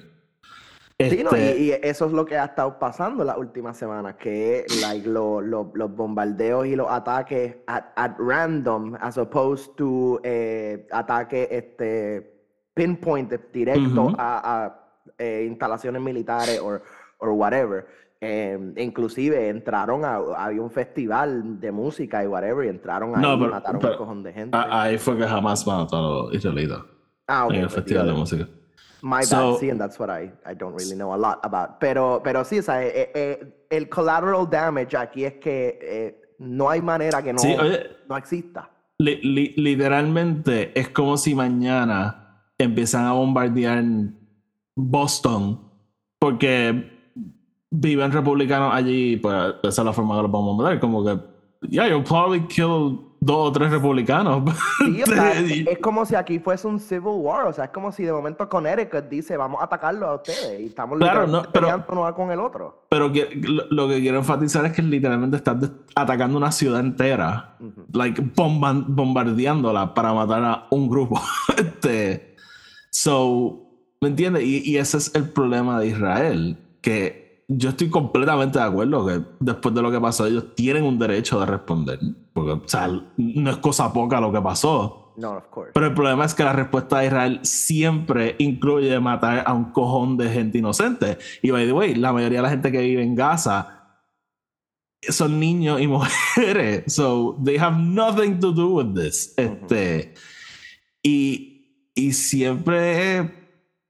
[0.98, 4.16] Sí, no, y, Este, y eso es lo que ha estado pasando las últimas semanas,
[4.16, 10.20] que like, lo- lo- los bombardeos y los ataques at, at random, as opposed to
[10.24, 12.35] eh, ataques este,
[12.86, 14.16] pinpoint, directo Ujú.
[14.20, 14.80] a, a,
[15.18, 16.84] eh, instalaciones militares or,
[17.18, 17.88] or whatever.
[18.22, 23.34] Eh, inclusive entraron a, había un festival de música y whatever, y entraron ahí No,
[23.36, 24.58] y pero- mataron pero- un cojón de gente.
[24.70, 26.80] ahí fue que jamás mató a los israelitas
[27.28, 28.48] Ah, ok, en el pues, festival de música.
[29.02, 31.78] My So- bad, sí, and that's what I, I don't really know a lot about.
[31.80, 36.70] Pero, pero sí, o sea, eh, eh, el collateral damage aquí es que eh, no
[36.70, 38.70] hay manera que no, Sí, oye, no exista.
[38.98, 42.25] li- li- literalmente es como si mañana
[42.58, 43.84] empiezan a bombardear
[44.76, 45.60] Boston
[46.20, 46.92] porque
[47.72, 50.80] viven republicanos allí, pues esa es la forma que los vamos a bombardear.
[50.80, 51.20] Como que,
[51.70, 54.44] yeah, you'll probably kill dos o tres republicanos.
[54.80, 57.72] Sí, o sea, es, es como si aquí fuese un civil war, o sea, es
[57.72, 61.44] como si de momento Connecticut dice, vamos a atacarlo a ustedes y estamos Claro, no,
[61.52, 62.86] pero- uno con el otro.
[62.90, 65.58] Pero que, lo, lo que quiero enfatizar es que literalmente estás
[65.96, 67.86] atacando una ciudad entera, Ujú.
[67.94, 71.20] like bomban- bombardeándola para matar a un grupo.
[71.58, 72.35] este,
[72.96, 73.68] so,
[74.00, 74.44] ¿me entiendes?
[74.44, 79.22] Y, y ese es el problema de Israel, que yo estoy completamente de acuerdo que
[79.40, 82.00] después de lo que pasó ellos tienen un derecho de responder,
[82.34, 85.14] porque o sea, no es cosa poca lo que pasó.
[85.18, 85.72] No, of course.
[85.74, 90.18] Pero el problema es que la respuesta de Israel siempre incluye matar a un cojón
[90.18, 91.18] de gente inocente.
[91.42, 93.76] Y by the way, la mayoría de la gente que vive en Gaza
[95.02, 96.94] son niños y mujeres.
[96.94, 99.34] So they have nothing to do with this.
[99.38, 100.14] Este,
[101.02, 101.55] y,
[101.96, 103.32] y siempre.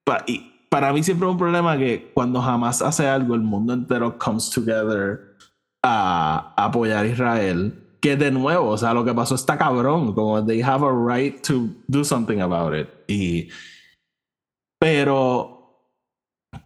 [0.05, 3.73] pa- y para mí siempre es un problema que cuando jamás hace algo, el mundo
[3.73, 5.35] entero comes together
[5.83, 7.81] a apoyar a Israel.
[8.01, 10.13] Que de nuevo, o sea, lo que pasó está cabrón.
[10.13, 12.87] Como they have a right to do something about it.
[13.07, 13.49] Y.
[14.79, 15.51] Pero.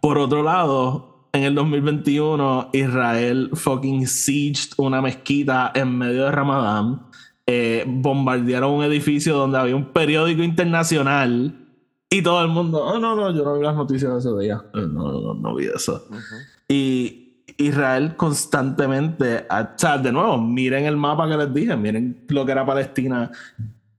[0.00, 7.09] Por otro lado, en el 2021, Israel fucking sieged una mezquita en medio de Ramadán.
[7.52, 11.52] Eh, bombardearon un edificio donde había un periódico internacional.
[12.08, 14.62] Y todo el mundo, oh no, no, yo no vi las noticias de ese día.
[14.74, 16.06] Eh, No, no, no, no vi eso.
[16.08, 16.20] Ujú.
[16.68, 22.46] Y Israel constantemente, o sea, de nuevo, miren el mapa que les dije, miren lo
[22.46, 23.32] que era Palestina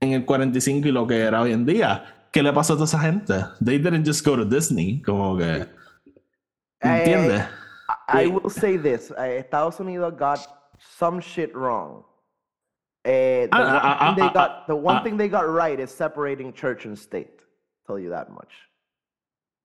[0.00, 2.04] en el 45 y lo que era hoy en día.
[2.30, 3.34] ¿Qué le pasó a toda esa gente?
[3.62, 5.66] They didn't just go to Disney, como que,
[6.80, 7.42] ¿entiendes?
[8.08, 10.38] I I will say this: eh, Estados Unidos got
[10.98, 12.02] some shit wrong.
[13.04, 16.84] Eh, the, Ah, one ah, got, the one thing they got right is separating church
[16.86, 17.40] and state.
[17.86, 18.52] Tell you that much.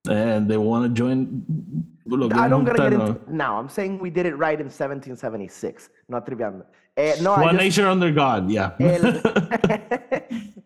[0.10, 1.43] And they want to join.
[2.34, 3.60] I don't gonna get into now.
[3.60, 5.89] I'm saying we did it right in 1776.
[6.08, 6.65] No triviando.
[6.95, 8.71] Eh, no, One nation under God, yeah.
[8.80, 9.21] el,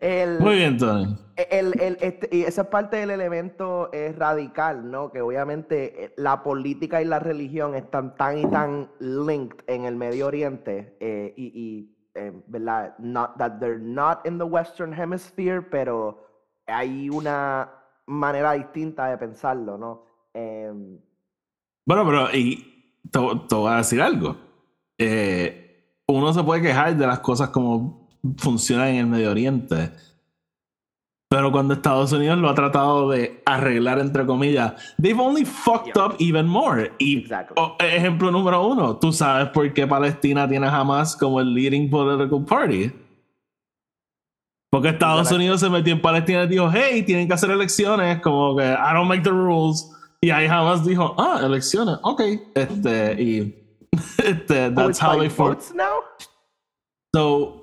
[0.00, 1.14] el, Muy bien, Tony.
[1.36, 5.10] el- el- este- y esa parte del elemento es radical, ¿no?
[5.12, 9.96] Que obviamente eh, la política y la religión están tan y tan linked en el
[9.96, 12.94] Medio Oriente eh, y, y, eh, ¿verdad?
[12.98, 16.26] Not that they're not in the Western Hemisphere, pero
[16.66, 17.70] hay una
[18.06, 20.04] manera distinta de pensarlo, ¿no?
[20.34, 20.98] Em,
[21.86, 24.36] Bueno, pero y te, te voy a decir algo.
[24.98, 29.92] Eh, uno se puede quejar de las cosas como funcionan en el Medio Oriente.
[31.32, 36.04] Pero cuando Estados Unidos lo ha tratado de arreglar, entre comillas, they've only fucked Yeah.
[36.04, 36.92] up even more.
[36.98, 37.54] Y Exactly.
[37.56, 41.88] oh, ejemplo número uno, tú sabes por qué Palestina tiene a Hamas como el leading
[41.88, 42.92] political party.
[44.70, 45.36] Porque Estados Exacto.
[45.36, 48.92] Unidos se metió en Palestina y dijo, hey, tienen que hacer elecciones, como que I
[48.92, 49.90] don't make the rules.
[50.20, 52.20] Y ahí Hamas dijo, ah, elecciones, ok.
[52.54, 53.54] Este, y
[54.18, 55.54] este, oh, that's it's how they fought.
[55.54, 56.00] votes now?
[57.14, 57.61] So,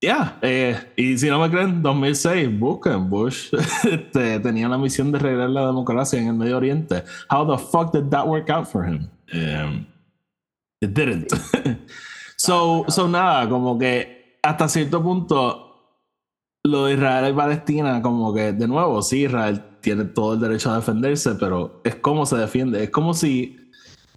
[0.00, 3.52] yeah, eh, y si no me creen, 2006, busquen Bush.
[3.84, 7.04] este, tenía la misión de arreglar la democracia en el Medio Oriente.
[7.30, 9.10] How the fuck did that work out for him?
[9.32, 9.86] Um,
[10.80, 11.32] it didn't.
[12.36, 15.64] so, so nada, como que hasta cierto punto
[16.64, 20.70] lo de Israel y Palestina, como que de nuevo, sí, Israel tiene todo el derecho
[20.70, 22.84] a defenderse, pero es como se defiende.
[22.84, 23.56] Es como si.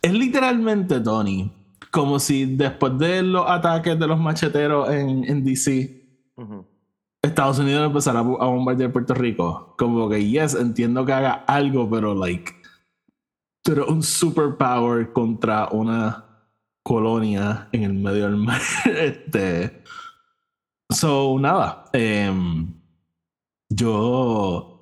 [0.01, 1.51] Es literalmente, Tony,
[1.91, 5.99] como si después de los ataques de los macheteros en, en DC.
[7.21, 9.75] Estados Unidos empezara a bombardear Puerto Rico.
[9.77, 12.51] Como que, yes, entiendo que haga algo, pero, like.
[13.63, 16.25] Pero un superpower contra una
[16.81, 18.61] colonia en el medio del mar.
[18.85, 19.83] este.
[20.89, 21.85] So, nada.
[21.93, 22.73] em,
[23.69, 24.79] yo.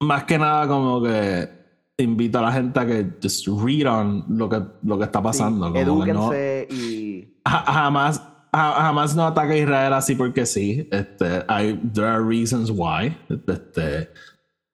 [0.00, 1.57] Más que nada, como que
[1.98, 5.66] invito a la gente a que just read on lo que, lo que está pasando.
[5.68, 5.92] Sí, que no-
[6.32, 8.22] edúquense y Ja- jamás,
[8.54, 10.88] ja- jamás no ataca a Israel así porque sí.
[10.92, 13.16] Este, hay, there are reasons why.
[13.28, 14.10] Este,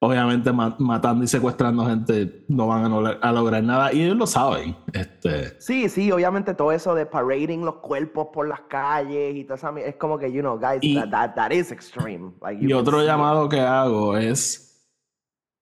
[0.00, 4.18] obviamente ma- matando y secuestrando gente no van a, lograr- a lograr nada y ellos
[4.18, 4.76] lo saben.
[4.92, 9.54] Este, Sí, sí, obviamente todo eso de parading los cuerpos por las calles y todo
[9.54, 12.32] eso, es como que, you know, guys, Y- that, that, that is extreme.
[12.42, 13.08] Like, y otro see it.
[13.10, 14.60] llamado que hago es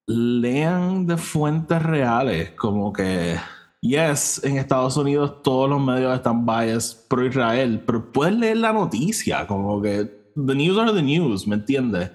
[0.07, 3.37] lean de fuentes reales, como que
[3.81, 8.73] yes, en Estados Unidos todos los medios están biased pro Israel, pero puedes leer la
[8.73, 12.11] noticia, como que the news are the news, ¿me entiendes?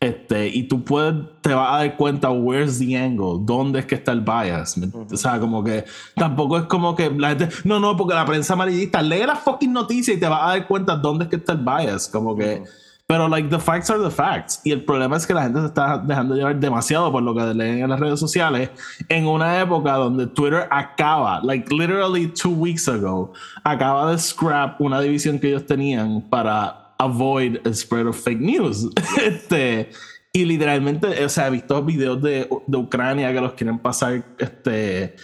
[0.00, 3.96] Este, y tú puedes, te vas a dar cuenta where's the angle, dónde es que
[3.96, 4.78] está el bias.
[4.78, 5.84] ¿me- O sea, como que
[6.16, 9.72] tampoco es como que la gente, no, no, porque la prensa amarillista lee la fucking
[9.74, 12.60] noticia y te vas a dar cuenta dónde es que está el bias, como que
[12.62, 12.70] Ujú.
[13.10, 14.60] Pero, like, the facts are the facts.
[14.62, 17.42] Y el problema es que la gente se está dejando llevar demasiado por lo que
[17.54, 18.70] leen en las redes sociales
[19.08, 23.32] en una época donde Twitter acaba, like, literally two weeks ago,
[23.64, 28.88] acaba de scrap una división que ellos tenían para avoid the spread of fake news.
[29.20, 29.90] este,
[30.32, 35.16] y literalmente, o sea, he visto videos de, de Ucrania que los quieren pasar, este,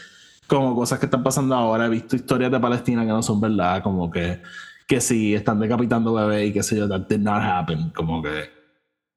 [0.49, 1.87] como cosas que están pasando ahora.
[1.87, 4.43] He visto historias de Palestina que no son verdad, como que,
[4.87, 8.45] que sí, están decapitando bebés y qué sé yo, that did not happen, como que.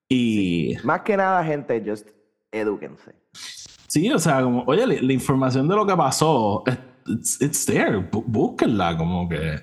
[0.09, 2.07] Y Más que nada, gente, just
[2.51, 3.13] edúquense.
[3.87, 6.63] sí, o sea, como, oye, la, la información de lo que pasó,
[7.05, 9.59] it's, it's there, bú- búsquenla, como que.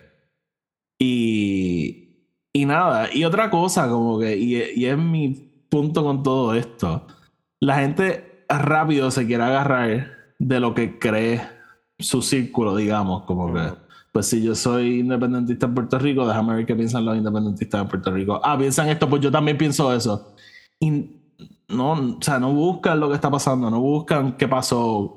[0.99, 5.29] Y, y nada, y otra cosa, como que, y, y es mi
[5.69, 7.07] punto con todo esto.
[7.61, 11.43] La gente rápido se quiere agarrar de lo que cree
[11.99, 13.61] su círculo, digamos, como que,
[14.17, 17.87] pues si yo soy independentista en Puerto Rico, déjame ver qué piensan los independentistas en
[17.87, 18.41] Puerto Rico.
[18.43, 20.35] Ah, piensan esto, pues yo también pienso eso.
[20.81, 21.21] Y
[21.69, 25.17] no, o sea, no buscan lo que está pasando, no buscan qué pasó.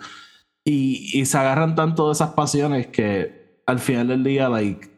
[0.65, 4.91] Y, y se agarran tanto de esas pasiones que al final del día, like,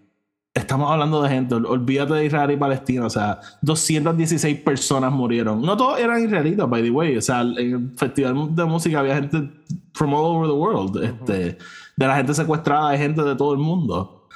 [0.56, 5.62] estamos hablando de gente, olvídate de Israel y Palestina, o sea, 216 personas murieron.
[5.62, 9.14] No todos eran israelitas, by the way, o sea, en el festival de música había
[9.14, 9.48] gente
[9.94, 11.60] from all over the world, este,
[11.96, 14.28] de la gente secuestrada, hay gente de todo el mundo.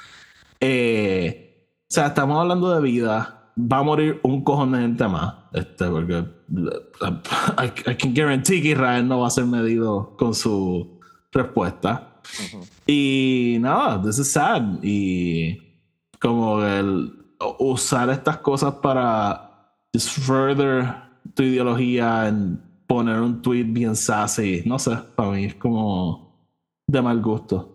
[0.60, 5.34] Eh, o sea, estamos hablando de vida, va a morir un cojón de gente más,
[5.52, 11.00] este, porque I, I can guarantee que Israel no va a ser medido con su
[11.32, 12.20] respuesta.
[12.86, 14.62] Y nada, this is sad.
[14.82, 15.58] Y
[16.20, 17.12] como el
[17.58, 20.94] usar estas cosas para just further
[21.34, 26.25] tu ideología en poner un tweet bien sassy, no sé, para mí es como
[26.86, 27.72] de mal gusto.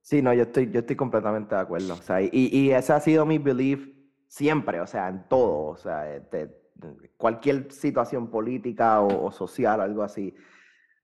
[0.00, 1.94] Sí, no, yo estoy, yo estoy completamente de acuerdo.
[1.94, 3.88] O sea, y, y ese ha sido mi belief
[4.26, 6.54] siempre, o sea, en todo, o sea, este,
[7.16, 10.34] cualquier situación política o, social, algo así.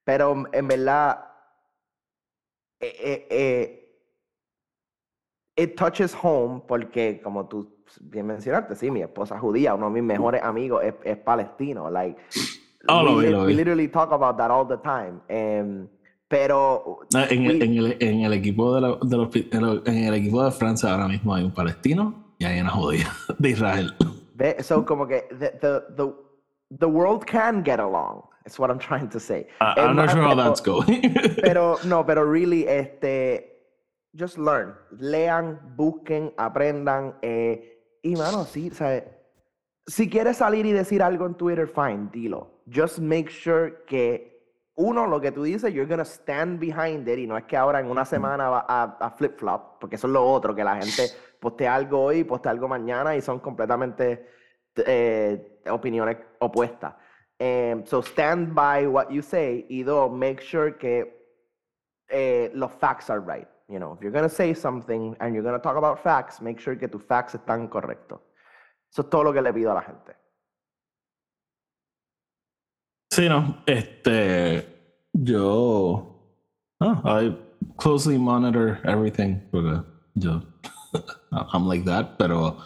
[0.05, 1.25] Pero en verdad,
[2.81, 3.77] eh, eh, eh
[5.57, 10.03] it touches home porque, como tú bien mencionaste, sí, mi esposa judía, uno de mis
[10.03, 11.91] mejores amigos es, es palestino.
[11.91, 12.21] Like,
[12.89, 13.47] oh, we, vi, lo vi.
[13.47, 15.21] we literally talk about that all the time.
[15.29, 15.89] Um,
[16.31, 20.15] pero Ah, En, el, en, el, en el equipo de, la- de los, en, el,
[20.15, 23.93] equipo de Francia ahora mismo hay un palestino y hay una judía de Israel.
[24.61, 26.15] so como que the, the, the,
[26.79, 28.23] the world can get along.
[28.45, 29.49] That's what I'm trying to say.
[29.61, 31.03] I'm not sure how that's going.
[31.43, 33.67] Pero no, pero really, este,
[34.17, 39.03] just learn, lean, busquen, aprendan, eh, y mano, sí, ¿sabes?
[39.87, 42.63] Si quieres salir y decir algo en Twitter, fine, dilo.
[42.73, 44.30] Just make sure que
[44.81, 47.81] uno, lo que tú dices, you're gonna stand behind it, y no es que ahora
[47.81, 50.77] en una semana va a, a flip flop, porque eso es lo otro, que la
[50.77, 54.27] gente postea algo hoy, postea algo mañana, y son completamente
[54.77, 56.95] eh, opiniones opuestas.
[57.39, 61.21] Em, so stand by what you say, y dos, make sure que
[62.09, 63.49] eh, los facts are right.
[63.69, 66.41] You know, if you're going to say something and you're going to talk about facts,
[66.41, 68.21] make sure que tus facts están correctos.
[68.91, 70.17] Eso es todo lo que le pido a la gente.
[73.11, 73.59] Sí, no.
[73.67, 74.67] Este.
[75.13, 76.17] Yo.
[76.81, 77.37] ah, I
[77.77, 79.41] closely monitor everything.
[79.51, 79.83] Porque
[80.15, 80.43] yo.
[81.33, 82.59] I'm like that, pero.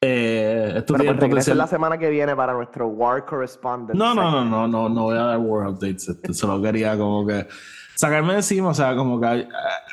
[0.00, 3.96] Eh, esto Pero pues la semana que viene para nuestro War Correspondent.
[3.96, 6.08] No, no, no, no, no, no voy a dar war updates.
[6.08, 7.46] este, Solo quería como que
[7.94, 9.46] sacarme de encima, o sea, como que a,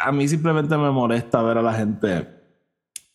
[0.08, 2.28] a mí simplemente me molesta ver a la gente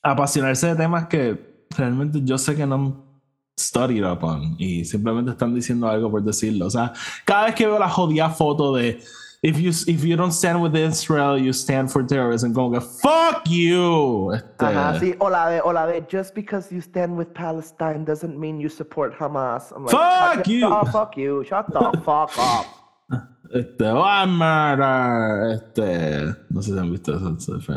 [0.03, 3.14] apasionarse de temas que realmente yo sé que no
[3.59, 6.67] studied upon y simplemente están diciendo algo por decirlo.
[6.67, 6.93] O sea,
[7.25, 9.01] cada vez que veo la jodida foto de
[9.43, 13.47] if you, if you don't stand with Israel, you stand for terrorism, como que fuck
[13.47, 14.33] you.
[14.33, 18.05] Este, Ajá, sí, o la de, o la de, just because you stand with Palestine
[18.05, 19.71] doesn't mean you support Hamas.
[19.73, 21.45] I'm like, Fuck "Shut- you." Oh, fuck you.
[21.45, 22.67] Shut the fuck up.
[23.55, 25.53] Este, oh, murder.
[25.55, 27.37] Este, no sé si han visto eso.
[27.39, 27.77] eso.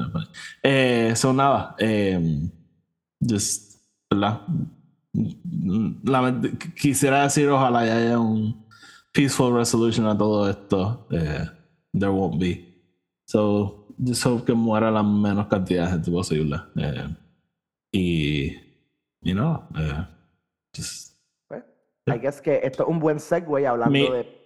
[0.63, 1.75] Eh, nada.
[1.77, 2.49] Eh,
[3.21, 3.75] just,
[4.09, 4.41] ¿verdad?
[6.75, 8.65] Quisiera decir, ojalá ya haya un
[9.13, 11.07] peaceful resolution a todo esto.
[11.11, 11.45] Eh,
[11.93, 12.65] there won't be.
[13.25, 16.57] So, just hope que muera la menos cantidad de gente posible.
[16.75, 17.15] Eh,
[17.91, 18.51] y,
[19.21, 20.05] y no, eh,
[20.75, 21.17] just
[21.47, 21.63] Pues,
[22.07, 24.37] I guess que esto es un buen segue hablando Mi- de.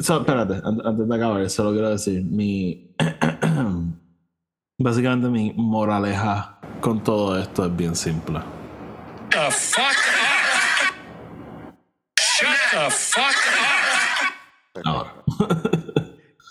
[0.00, 2.94] So, espérate, an- antes de acabar, solo quiero decir, mi.
[4.78, 8.40] Básicamente, mi moraleja con todo esto es bien simple.
[9.30, 9.96] the fuck
[12.84, 13.34] the fuck
[14.76, 14.84] up.
[14.84, 15.12] Ahora.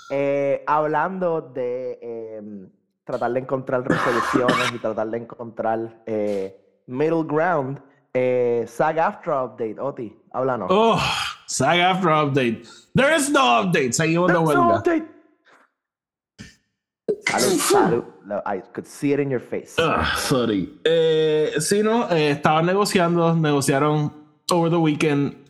[0.09, 2.69] Eh, hablando de em,
[3.03, 6.55] tratar de encontrar resoluciones y tratar de encontrar eh,
[6.87, 7.79] middle ground,
[8.13, 10.67] eh, SAG AFTRA update, Oti, háblanos.
[10.69, 10.99] Oh,
[11.47, 12.63] SAG after update.
[12.95, 13.93] There is no update.
[13.93, 14.79] Seguimos de There's no huelga.
[14.79, 15.07] update.
[17.25, 18.05] Salud,
[18.45, 19.75] I could see it in your face.
[19.79, 20.79] Ah, sorry.
[20.85, 24.13] Eh, sí, no, eh, estaban negociando, negociaron
[24.51, 25.42] over the weekend.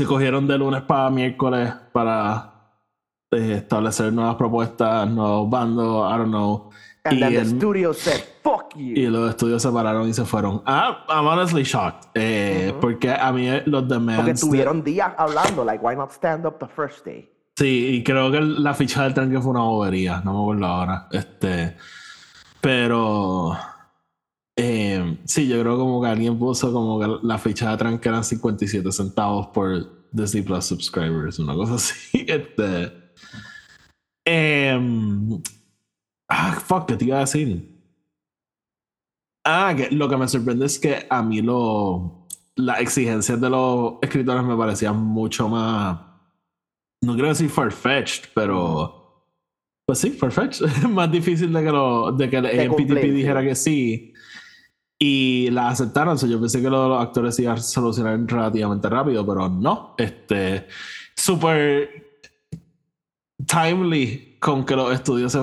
[0.00, 2.52] Se cogieron de lunes para miércoles para
[3.30, 6.70] eh, establecer nuevas propuestas, nuevos bandos, I don't know.
[7.04, 9.10] And Y then the el- studio said, fuck Y you.
[9.10, 10.62] los estudios se pararon y se fueron.
[10.64, 12.08] Ah, I'm honestly shocked.
[12.14, 14.16] Eh, Porque a mí los demands.
[14.22, 17.30] Porque de- tuvieron días hablando, like, why not stand up the first day?
[17.56, 20.22] Sí, y creo que la ficha del tranque fue una bobería.
[20.24, 21.08] No me acuerdo ahora.
[21.12, 21.76] Este.
[22.62, 23.54] Pero.
[25.00, 28.24] Eh, Sí, yo creo como que alguien puso como que la ficha de que eran
[28.24, 32.24] 57 centavos por Disney Plus subscribers, una cosa así.
[32.26, 32.92] Este.
[34.24, 35.40] Em,
[36.28, 37.68] ah, fuck, ¿qué te iba a decir?
[39.44, 42.26] Ah, que lo que me sorprende es que a mí lo,
[42.56, 45.98] las exigencias de los escritores me parecían mucho más.
[47.02, 49.24] No quiero decir farfetched, pero.
[49.86, 50.66] Pues sí, farfetched.
[50.88, 54.12] más difícil de que, lo, de que el AMPTP dijera que sí.
[55.02, 56.14] Y la aceptaron.
[56.14, 59.26] O sea, yo pensé que lo de los actores se iba a solucionar relativamente rápido,
[59.26, 59.94] pero no.
[59.96, 60.66] Este.
[61.16, 61.88] Súper
[63.46, 65.40] timely con que los estudios se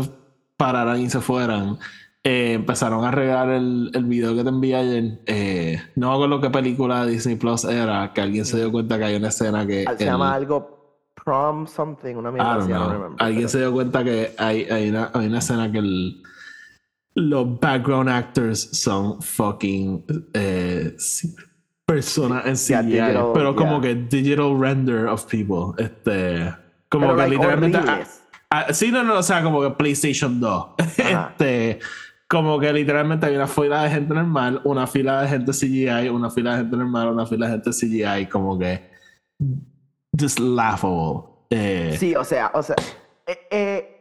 [0.55, 1.77] pararan y se fueran.
[2.23, 5.21] Eh, empezaron a regar el, el video que te envié ayer.
[5.25, 8.97] Eh, no me acuerdo qué película de Disney Plus era, que alguien se dio cuenta
[8.97, 9.85] que hay una escena que.
[9.85, 10.77] Se el- llama algo
[11.23, 13.09] prom something, una mierda.
[13.17, 16.21] Alguien se dio cuenta que hay, hay, una, hay una escena que el-
[17.17, 21.35] los background actors son fucking eh, sí,
[21.85, 23.93] personas en Yeah, CGI, digital, pero como yeah.
[23.93, 25.73] que digital render of people.
[25.83, 26.53] Este,
[26.89, 27.77] como Pero, que like, literalmente.
[27.79, 28.21] horribles.
[28.51, 30.65] Ah, ah, sí, no, no, o sea, como que PlayStation 2.
[30.77, 31.29] Ajá.
[31.31, 31.79] este,
[32.27, 36.29] como que literalmente hay una fila de gente normal, una fila de gente CGI, una
[36.29, 38.91] fila de gente normal, una fila de gente CGI, como que.
[40.19, 41.23] Just laughable.
[41.49, 42.75] Eh, Sí, o sea, o sea,
[43.25, 43.96] eh, eh,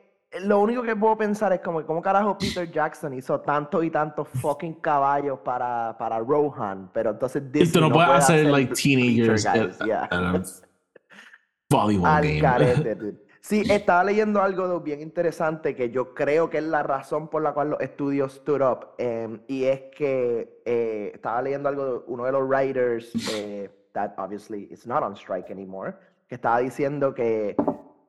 [0.46, 4.28] lo único que puedo pensar es como, ¿cómo carajo Peter Jackson hizo tantos y tantos
[4.28, 6.90] fucking caballos para, para Rohan?
[6.92, 10.04] Pero entonces Y Disney tú no puedes puede hacer, like, teenagers Guys, at- yeah.
[10.04, 10.42] at a
[11.70, 12.94] volleyball Al game.
[12.94, 13.26] dude.
[13.40, 17.52] Sí, estaba leyendo algo bien interesante que yo creo que es la razón por la
[17.52, 18.88] cual los estudios stood up.
[18.98, 24.12] em, y es que eh, estaba leyendo algo de uno de los writers, eh, that
[24.18, 25.94] obviously is not on strike anymore,
[26.28, 27.54] que estaba diciendo que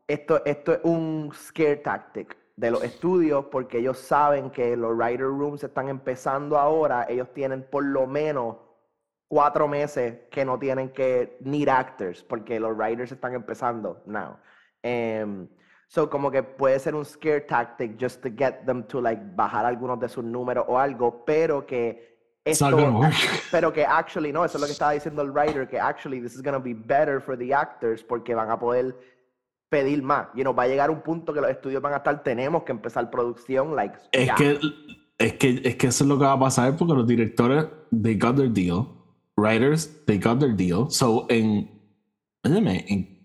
[0.08, 5.28] esto, esto es un scare tactic de los estudios porque ellos saben que los writer
[5.28, 8.58] rooms están empezando ahora, ellos tienen por lo menos
[9.30, 14.38] cuatro meses que no tienen que need actors porque los writers están empezando now.
[14.82, 15.48] Em,
[15.88, 19.66] so como que puede ser un scare tactic just to get them to like bajar
[19.66, 22.66] algunos de sus números o algo, pero que esto-
[23.52, 26.34] pero que actually no, eso es lo que estaba diciendo el writer, que actually this
[26.34, 28.96] is gonna be better for the actors porque van a poder
[29.70, 30.28] pedir más.
[30.36, 32.72] You know, va a llegar un punto que los estudios van a estar, tenemos que
[32.72, 34.36] empezar producción, like, Es ya.
[34.36, 34.60] que,
[35.18, 37.66] es que es que eso es lo que va a pasar porque los directores,
[38.02, 38.88] they got their deal.
[39.36, 40.90] Writers, they got their deal.
[40.90, 41.70] So, en.
[42.44, 43.18] En-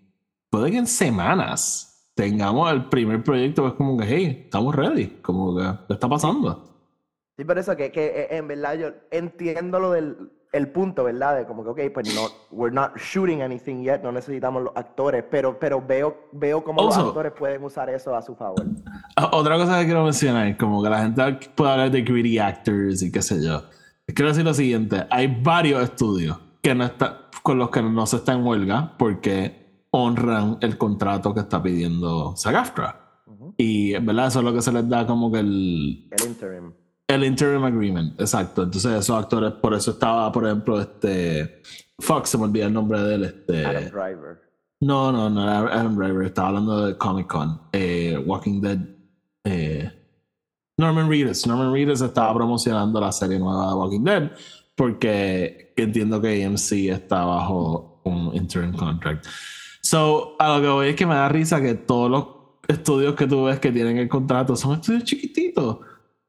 [0.49, 5.07] puede que en semanas tengamos el primer proyecto, es como que, hey, estamos ready.
[5.21, 6.69] Como que, ¿qué está pasando?
[7.37, 11.35] Sí, por eso que, que en verdad yo entiendo lo del el punto, ¿verdad?
[11.37, 15.23] De como que, ok, pues no, we're not shooting anything yet, no necesitamos los actores,
[15.29, 18.63] pero, pero veo, veo cómo los Also- actores pueden usar eso a su favor.
[19.15, 23.01] Ah, Otra cosa que quiero mencionar, como que la gente puede hablar de greedy actors
[23.01, 23.63] y qué sé yo.
[24.05, 28.17] Quiero decir lo siguiente, hay varios estudios que no está, con los que no se
[28.17, 32.95] está en huelga porque honran el contrato que está pidiendo SAG-AFTRA.
[33.25, 33.53] Ujú.
[33.57, 34.27] Y, ¿verdad?
[34.27, 36.73] Eso es lo que se les da como que el, El interim.
[37.15, 38.63] El interim agreement, exacto.
[38.63, 41.61] Entonces esos actores, por eso estaba, por ejemplo, este...
[41.99, 43.65] Fuck, se me olvida el nombre de él, este...
[43.65, 44.41] Adam Driver.
[44.81, 48.79] No, no, no era Adam Driver, estaba hablando de Comic Con, eh, Walking Dead.
[49.45, 49.91] eh,
[50.77, 51.45] Norman Reedus.
[51.47, 54.31] Norman Reedus estaba promocionando la serie nueva de Walking Dead
[54.75, 59.25] porque entiendo que AMC está bajo un interim contract.
[59.81, 62.27] So, a lo que voy es que me da risa que todos los
[62.67, 65.79] estudios que tú ves que tienen el contrato son estudios chiquititos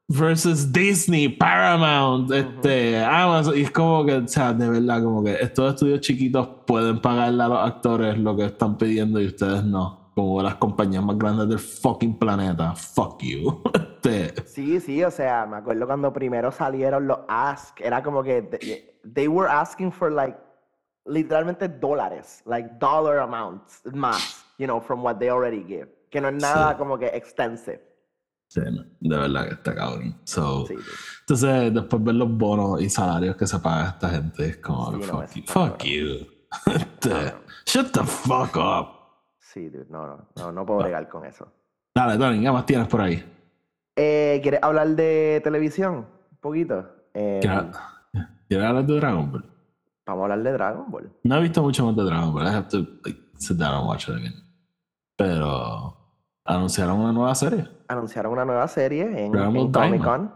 [0.07, 3.57] versus Disney, Paramount, este, Amazon.
[3.57, 7.43] Y es como que, o sea, de verdad, como que estos estudios chiquitos pueden pagarle
[7.43, 10.11] a los actores lo que están pidiendo y ustedes no.
[10.15, 12.73] Como las compañías más grandes del fucking planeta.
[12.75, 13.61] Fuck you.
[14.05, 18.43] Este, Sí, sí, o sea, me acuerdo cuando primero salieron los ask, era como que
[18.43, 20.37] they, they were asking for like
[21.07, 26.27] literalmente dólares, like dollar amounts más, you know, from what they already give, que no
[26.27, 26.77] es nada Sí.
[26.77, 27.81] como que extensive.
[28.47, 28.61] Sí,
[28.99, 30.19] de verdad que está cabrón.
[30.23, 30.75] So, Sí.
[31.21, 35.01] Entonces, después ver los bonos y salarios que se paga esta gente es como, Sí,
[35.01, 36.27] fuck, you, fuck you.
[36.75, 37.33] Este.
[37.65, 38.87] Shut the fuck up.
[39.39, 41.47] Sí, dude, no, no, no, no puedo bregar con eso.
[41.93, 43.23] Dale, Tony, ¿qué más tienes por ahí?
[43.95, 45.95] Eh, ¿Quieres hablar de televisión?
[46.31, 46.85] Un poquito.
[47.13, 47.65] Eh, ¿Quieres
[48.47, 49.45] quieres hablar de Dragon Ball?
[50.05, 51.11] vamos a hablar de Dragon Ball.
[51.23, 52.43] No he visto mucho más de Dragon Ball.
[52.45, 54.33] I have to like, sit down and watch it again.
[55.15, 56.04] Pero
[56.45, 57.67] anunciaron una nueva serie.
[57.87, 60.03] Anunciaron una nueva serie en, en Comic.
[60.03, 60.31] Con.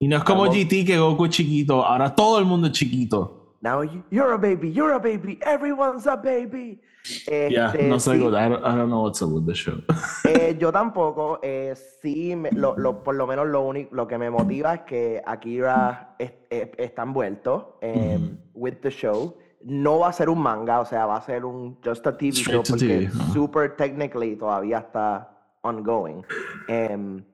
[0.00, 1.84] Y no es como Dragon GT que Goku es chiquito.
[1.84, 3.56] Ahora todo el mundo es chiquito.
[3.60, 6.80] Now you- you're a baby, you're a baby, everyone's a baby.
[7.26, 8.16] Yeah, Este, no sé, sí.
[8.18, 9.78] I don't, I don't know what's up with the show.
[10.24, 11.40] eh, yo tampoco.
[11.42, 14.80] eh, sí, me- lo, lo- por lo menos lo único, lo que me motiva es
[14.82, 19.36] que Akira es- es- está envuelto em, with the show.
[19.62, 22.32] No va a ser un manga, o sea, va a ser un just a TV
[22.32, 25.28] show Straight to porque TV, super technically todavía está
[25.62, 26.22] ongoing.
[26.68, 27.24] Em,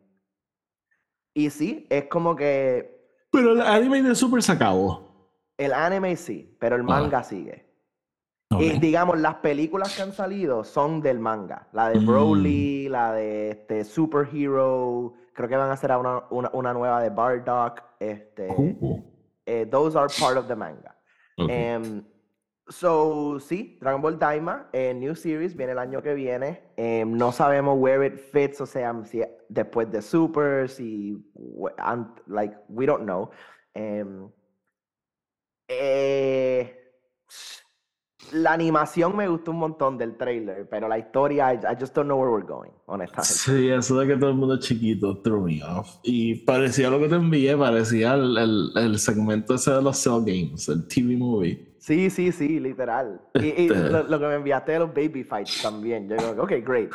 [1.34, 2.92] y sí, es como que
[3.30, 5.02] Pero el anime de Super se acabó.
[5.58, 6.84] el anime sí, pero el Ah.
[6.84, 7.64] manga sigue.
[8.58, 11.66] Y digamos, las películas que han salido son del manga.
[11.72, 12.06] La de Mm.
[12.06, 15.14] Broly, la de este, Superhero.
[15.32, 17.82] Creo que van a hacer una, una, una nueva de Bardock.
[17.98, 19.02] Este, Uh,
[19.44, 20.94] eh, those are part of the manga.
[21.36, 22.04] Em,
[22.68, 26.62] so, sí, Dragon Ball Daima, eh, New Series, viene el año que viene.
[26.76, 28.94] Em, no sabemos where it fits, o sea,
[29.48, 31.16] después de Super, si.
[32.26, 33.30] Like, we don't know.
[33.74, 34.30] Em,
[35.68, 36.74] eh,
[38.32, 42.06] la animación me gustó un montón del trailer, pero la historia, I, I just don't
[42.06, 43.34] know where we're going, honestamente.
[43.34, 45.98] Sí, eso de que todo el mundo es chiquito threw me off.
[46.02, 50.20] Y parecía lo que te envié, parecía el, el, el segmento ese de los Cell
[50.24, 51.74] Games, el TV movie.
[51.78, 53.20] Sí, sí, sí, literal.
[53.34, 56.08] Y, y Este- lo, lo que me enviaste de los baby fights también.
[56.08, 56.90] Yo digo, ok, great.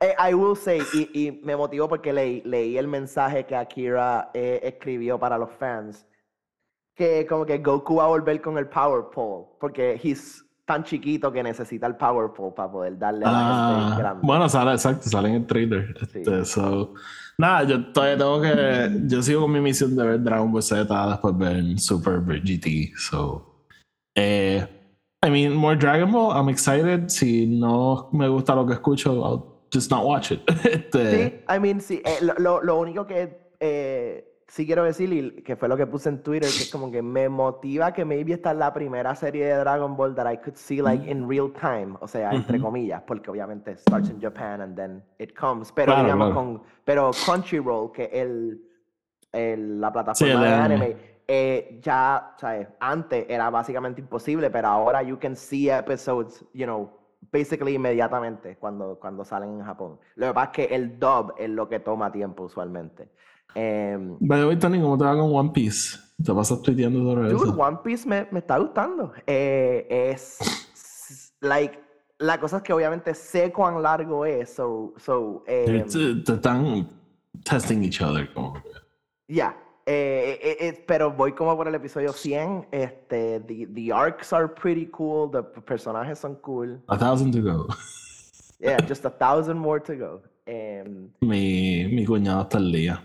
[0.00, 4.30] Eh, I will say, y, y me motivó porque leí, leí el mensaje que Akira
[4.34, 6.06] eh, escribió para los fans,
[6.94, 11.32] que como que Goku va a volver con el Power Pole, porque he's tan chiquito
[11.32, 14.20] que necesita el Power Pole para poder darle la Ah, grande.
[14.24, 15.96] bueno, sale, exacto, sale en el trailer.
[16.12, 16.18] Sí.
[16.20, 16.94] Este, so,
[17.38, 18.90] nada, yo todavía tengo que.
[19.08, 22.92] Yo sigo con mi misión de ver Dragon Ball Z después ver Super GT.
[22.96, 23.64] So,
[24.16, 24.64] eh,
[25.26, 26.36] I mean, more Dragon Ball.
[26.36, 27.08] I'm excited.
[27.08, 30.40] Si no me gusta lo que escucho, I'll just not watch it.
[30.64, 31.10] Este,
[31.48, 35.42] Sí, I mean, sí, eh, lo, lo- lo único que eh, sí quiero decir, y
[35.42, 38.32] que fue lo que puse en Twitter, que es como que me motiva que maybe
[38.32, 41.52] esta es la primera serie de Dragon Ball that I could see like in real
[41.52, 45.92] time, o sea, entre comillas, porque obviamente starts in Japan and then it comes, pero
[45.92, 46.46] Claro, digamos claro.
[46.46, 48.60] con, pero Crunchyroll, que el,
[49.32, 50.74] el- la plataforma el de anime.
[50.84, 50.96] anime,
[51.28, 52.66] eh, ya, ¿sabes?
[52.80, 56.90] Antes era básicamente imposible, pero ahora you can see episodes, you know,
[57.30, 60.00] basically inmediatamente cuando, cuando salen en Japón.
[60.16, 63.10] Lo que pasa es que el dub es lo que toma tiempo usualmente.
[63.54, 65.98] Em, By the way, Tony, ¿cómo te va con One Piece?
[66.22, 67.56] ¿Te pasas tuiteando sobre dude, eso?
[67.56, 69.12] One Piece me, me está gustando.
[69.26, 70.38] Eh, es,
[71.40, 71.78] like,
[72.18, 76.88] la cosa es que obviamente sé cuán largo es, so, so, em, Te, están
[77.44, 78.32] testing each other.
[78.32, 78.62] Como.
[79.28, 82.68] Ya, eh, eh, eh, pero voy como por el episodio 100.
[82.70, 86.80] Este, the, the arcs are pretty cool, the personajes son cool.
[86.88, 87.66] A thousand to go.
[88.60, 90.22] Yeah, just a thousand more to go.
[90.44, 93.02] Em, Mi, mi cuñado está al día.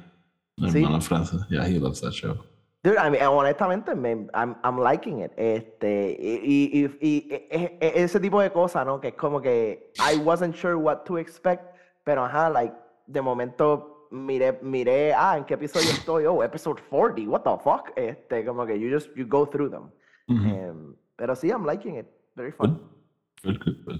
[0.58, 1.42] Hermano Francis.
[1.50, 2.38] Yeah, he loves that show.
[2.84, 5.32] dude, I mean, honestamente, me, I'm, I'm liking it.
[5.38, 9.00] Este, y, y, y- y e- e- e- ese tipo de cosas, ¿no?
[9.02, 11.64] Que es como que I wasn't sure what to expect,
[12.04, 12.74] pero ajá, like,
[13.08, 16.26] de momento miré, miré, ah, ¿en qué episodio estoy?
[16.28, 17.92] Oh, episode 40, what the fuck?
[17.96, 19.90] Este, como que you just, you go through them.
[20.30, 20.46] Ujú.
[20.48, 22.06] Em, pero sí, I'm liking it.
[22.36, 22.80] Very fun.
[23.44, 24.00] Good, good, good.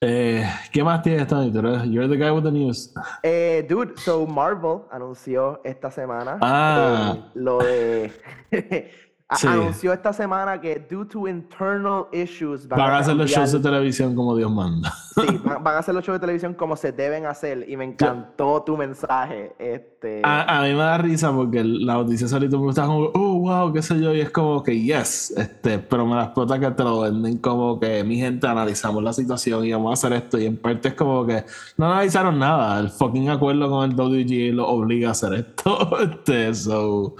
[0.00, 1.50] Eh, ¿Qué más tienes, Tony?
[1.50, 2.92] You're the guy with the news.
[3.24, 7.14] Eh, dude, so Marvel anunció esta semana Ah.
[7.16, 8.12] eh, lo de.
[9.36, 9.46] Sí.
[9.46, 13.60] Anunció esta semana que, due to internal issues, van, Van a hacer los shows de
[13.60, 14.90] televisión como Dios manda.
[15.14, 17.68] Sí, van, van a hacer los shows de televisión como se deben hacer.
[17.68, 19.52] Y me encantó tu mensaje.
[19.58, 23.72] Este, A, a mí me da risa porque la noticia el mundo está como, wow,
[23.72, 26.84] qué sé yo, y es como que, yes, este, pero me la explota que te
[26.84, 30.46] lo venden como que mi gente analizamos la situación y vamos a hacer esto, y
[30.46, 31.44] en parte es como que
[31.76, 36.54] no analizaron nada, el fucking acuerdo con el WG lo obliga a hacer esto, este,
[36.54, 37.14] so,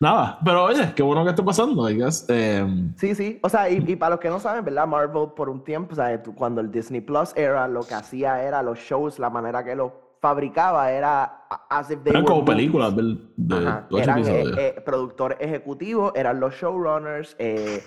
[0.00, 2.24] nada, pero oye, qué bueno que esté pasando, I guess.
[2.28, 3.38] Em, Sí, sí.
[3.42, 4.86] O sea, y, y para los que no saben, ¿verdad?
[4.86, 8.62] Marvel por un tiempo, o sea, cuando el Disney Plus era, lo que hacía era
[8.62, 12.94] los shows, la manera que los fabricaba era as if they eran were como películas
[12.96, 17.82] de Ajá, ocho Eran eh, eh, productor ejecutivo, eran los showrunners, eh,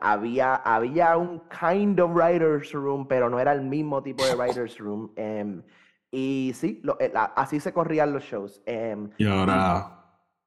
[0.00, 4.78] había, había un kind of writer's room, pero no era el mismo tipo de writer's
[4.78, 5.10] room.
[5.16, 5.62] em,
[6.10, 8.62] y sí, lo- la- así se corrían los shows.
[8.66, 9.98] em, y ahora...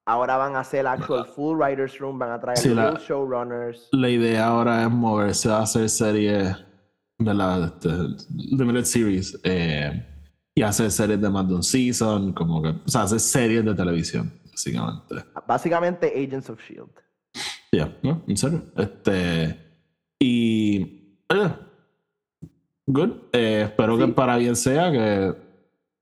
[0.05, 3.89] ahora van a hacer actual full writer's room, van a traer Sí, la- real showrunners.
[3.91, 6.55] La idea ahora es moverse a hacer series
[7.17, 7.89] de la este,
[8.35, 10.05] limited series eh,
[10.55, 13.75] y hacer series de más de un season, como que, o sea, hacer series de
[13.75, 15.15] televisión, básicamente.
[15.45, 16.89] Básicamente Agents of Shield.
[17.73, 18.23] Ya, ¿no?
[18.25, 18.63] En serio.
[18.77, 19.59] Este,
[20.17, 20.81] y,
[21.27, 21.55] eh,
[22.87, 23.09] good.
[23.33, 25.35] Eh, espero que para bien sea, que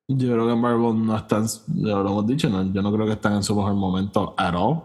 [0.08, 3.14] yo creo que Marvel no están, ya lo hemos dicho, no, yo no creo que
[3.14, 4.84] están en su mejor momento at all.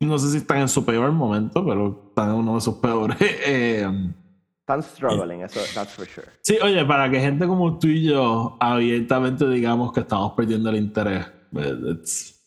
[0.00, 3.18] No sé si están en su peor momento, pero están en uno de sus peores.
[3.20, 3.90] eh,
[4.68, 6.26] Están struggling, eso, that's for sure.
[6.42, 10.76] sí, oye, para que gente como tú y yo abiertamente digamos que estamos perdiendo el
[10.76, 12.46] interés, eh, it's,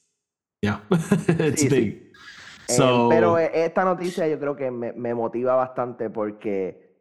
[0.61, 1.75] yeah, it's Sí, sí.
[1.81, 2.11] big.
[2.67, 6.91] Eh, So, pero eh, esta noticia yo creo que me, me motiva bastante porque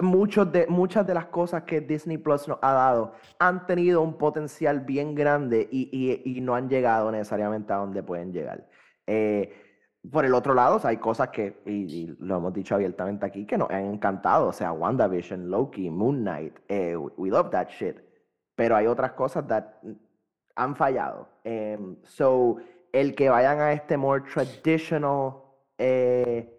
[0.00, 4.18] muchos de, muchas de las cosas que Disney Plus nos ha dado han tenido un
[4.18, 8.68] potencial bien grande y, y- y no han llegado necesariamente a donde pueden llegar.
[9.06, 9.63] Eh,
[10.10, 13.70] por el otro lado, hay cosas que, y, lo hemos dicho abiertamente aquí, que nos
[13.70, 14.48] han encantado.
[14.48, 17.96] O sea, WandaVision, Loki, Moon Knight, eh, we, love that shit.
[18.54, 19.64] Pero hay otras cosas that
[20.56, 21.28] han fallado.
[21.42, 22.56] Em, so,
[22.92, 25.42] el que vayan a este more traditional
[25.78, 26.54] eh,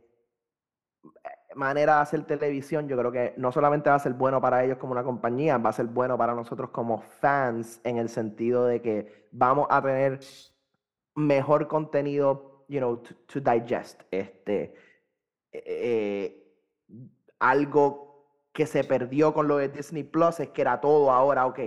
[1.56, 4.78] manera de hacer televisión, yo creo que no solamente va a ser bueno para ellos
[4.78, 8.82] como una compañía, va a ser bueno para nosotros como fans en el sentido de
[8.82, 10.20] que vamos a tener
[11.16, 14.02] mejor contenido, you know, to, to digest.
[14.12, 14.74] Este,
[15.52, 16.42] eh,
[17.40, 18.06] algo
[18.54, 21.60] que se perdió con lo de Disney Plus es que era todo ahora, ok,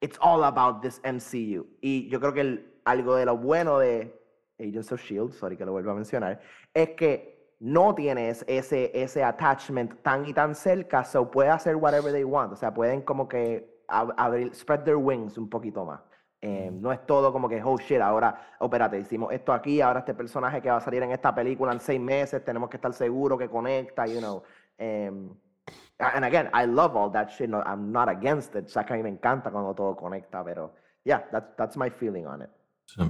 [0.00, 1.66] it's all about this MCU.
[1.80, 4.16] Y yo creo que algo de lo bueno de
[4.58, 6.40] Agents of Shield, sorry que lo vuelvo a mencionar,
[6.74, 12.12] es que no tienes ese, ese attachment tan y tan cerca, so puede hacer whatever
[12.12, 12.52] they want.
[12.52, 16.00] O sea, pueden como que ab- abrir, spread their wings un poquito más.
[16.42, 20.14] Eh, no es todo como que, oh shit, ahora, espérate, hicimos esto aquí, ahora este
[20.14, 23.38] personaje que va a salir en esta película en seis meses, tenemos que estar seguros
[23.38, 24.42] que conecta, you know.
[24.78, 25.28] Em,
[25.98, 28.94] and again, I love all that shit, no, I'm not against it, o sea, que
[28.94, 30.72] a mí me encanta cuando todo conecta, pero,
[31.04, 32.50] yeah, that's, that's my feeling on it.
[32.86, 33.02] sí.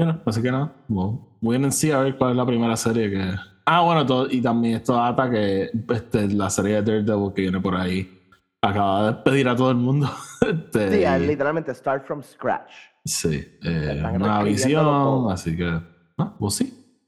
[0.00, 3.10] Bueno, así que nada, bueno, voy a sí a ver cuál es la primera serie
[3.10, 3.34] que.
[3.66, 7.60] Ah, bueno, todo, y también esto data que este, la serie de Daredevil que viene
[7.60, 8.19] por ahí
[8.62, 10.08] acaba de despedir a todo el mundo.
[10.40, 12.72] Este, Sí, I literalmente start from scratch.
[13.04, 15.30] Sí, eh, reescribiéndolo visión, todo.
[15.30, 15.80] así que,
[16.16, 16.98] no, pues sí.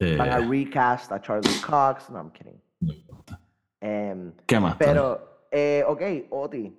[0.00, 2.60] Eh, Van a recast a Charlie Cox, no, I'm kidding.
[2.80, 3.38] no importa.
[3.78, 4.76] Em, ¿Qué más?
[4.76, 6.74] Pero, eh, ok, Oti,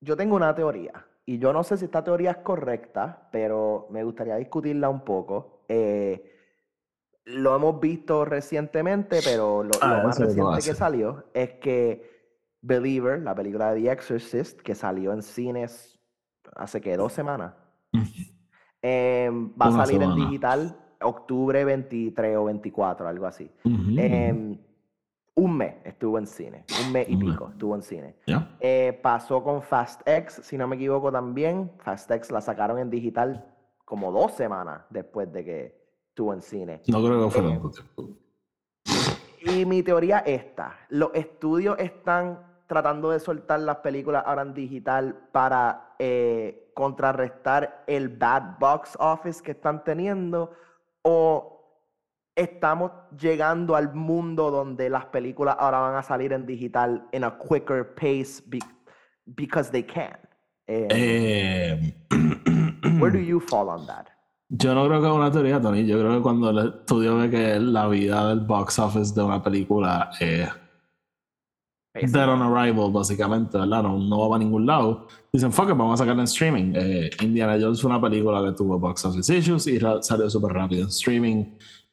[0.00, 4.02] yo tengo una teoría y yo no sé si esta teoría es correcta, pero me
[4.02, 5.64] gustaría discutirla un poco.
[5.68, 6.24] Eh,
[7.26, 12.19] lo hemos visto recientemente, pero lo, Ah, lo más reciente que salió es que
[12.62, 15.98] Believer, la película de The Exorcist, que salió en cines
[16.56, 17.54] hace que dos semanas,
[18.82, 23.50] em, va a salir en digital octubre 23 o 24, algo así.
[23.64, 24.58] Em,
[25.34, 27.30] un mes estuvo en cine, un mes y Un mes.
[27.30, 28.16] pico estuvo en cine.
[28.26, 28.56] ¿Ya?
[28.60, 31.70] Eh, pasó con Fast X, si no me equivoco también.
[31.78, 33.46] Fast X la sacaron en digital
[33.84, 36.82] como dos semanas después de que estuvo en cine.
[36.88, 38.16] No creo que fue Eh.
[39.42, 44.54] Y mi teoría es esta, los estudios están tratando de soltar las películas ahora en
[44.54, 50.52] digital para eh, contrarrestar el bad box office que están teniendo
[51.02, 51.56] o
[52.36, 57.36] estamos llegando al mundo donde las películas ahora van a salir en digital in a
[57.36, 58.60] quicker pace be-
[59.26, 60.16] because they can.
[60.68, 61.94] Eh, Eh,
[63.00, 64.06] where do you fall on that?
[64.48, 65.84] Yo no creo que es una teoría, Tony.
[65.86, 69.42] Yo creo que cuando el estudio ve que la vida del box office de una
[69.42, 70.48] película es
[71.94, 73.82] dead on arrival, básicamente, ¿verdad?
[73.82, 75.06] No, no va para ningún lado.
[75.32, 76.72] Dicen, fuck it, vamos a sacarla en streaming.
[76.74, 80.82] Eh, Indiana Jones fue una película que tuvo box office issues y salió súper rápido
[80.82, 81.44] en streaming.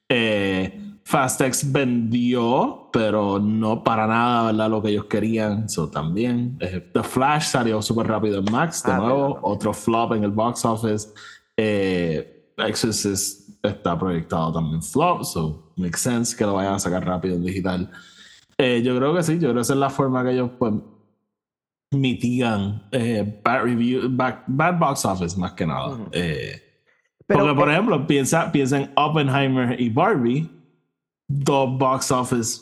[0.10, 4.70] Eh, Fast X vendió, pero no para nada, ¿verdad?
[4.70, 5.70] Lo que ellos querían.
[5.70, 6.58] So, también.
[6.60, 9.22] Eh, The Flash salió súper rápido en Max, de Ah, nuevo.
[9.28, 9.40] verdad.
[9.44, 11.10] Otro flop en el box office.
[11.56, 17.36] Eh, Exorcist está proyectado también flop, so makes sense que lo vayan a sacar rápido
[17.36, 17.90] en digital.
[18.60, 20.74] Eh, yo creo que sí, yo creo que esa es la forma que ellos pues
[21.94, 25.98] mitigan eh, bad review, bad, bad box office más que nada.
[26.12, 26.62] Eh,
[27.26, 30.50] Pero, porque, por ejemplo, piensa, piensa en Oppenheimer y Barbie,
[31.30, 32.62] dos box office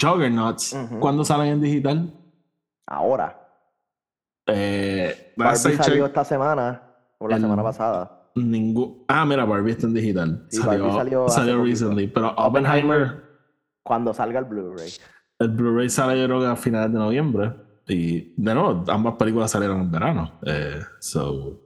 [0.00, 0.74] juggernauts.
[1.00, 2.12] ¿cuándo salen en digital?
[2.88, 3.38] ahora,
[4.48, 6.82] Eh, Barbie salió esta semana
[7.18, 8.30] o la el- semana pasada.
[8.34, 9.04] ningún.
[9.08, 10.46] Ah, mira, Barbie está en digital.
[10.50, 11.64] Sí, salió salió salió poquito.
[11.70, 13.21] recently, pero Oppenheimer.
[13.84, 14.90] Cuando salga el Blu-ray.
[15.38, 17.52] El Blu-ray sale yo creo que a finales de noviembre.
[17.88, 20.38] Y de nuevo, ambas películas salieron en verano.
[20.46, 21.60] Eh, so,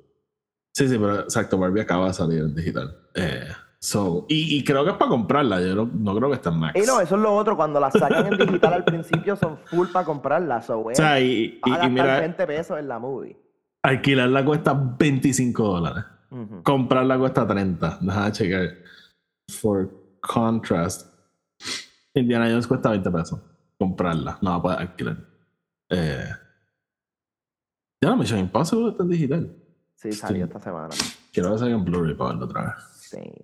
[0.74, 2.96] sí, sí, pero exacto, Barbie acaba de salir en digital.
[3.14, 3.44] Eh,
[3.78, 5.60] so, y, y creo que es para comprarla.
[5.60, 6.80] Yo no, no creo que esté en Max.
[6.82, 7.54] Y no, eso es lo otro.
[7.54, 10.64] Cuando las sacan en digital al principio son full para comprarlas.
[10.66, 13.36] So, o sea, y, y- y mira, 20 pesos en la movie.
[13.84, 16.04] alquilarla cuesta 25 dólares.
[16.64, 17.98] Comprarla cuesta 30.
[18.00, 18.68] Déjame checar.
[19.60, 19.88] For
[20.20, 21.14] contrast,
[22.20, 23.40] Indiana Jones cuesta 20 pesos.
[23.78, 25.16] Comprarla, no la puedes alquilar.
[25.90, 26.28] Eh,
[28.00, 29.56] ya la Mission Impossible está en digital.
[29.94, 30.88] Sí, salió esta semana.
[31.32, 32.74] Quiero ver si en Blu-ray para verlo otra vez.
[33.10, 33.34] Same.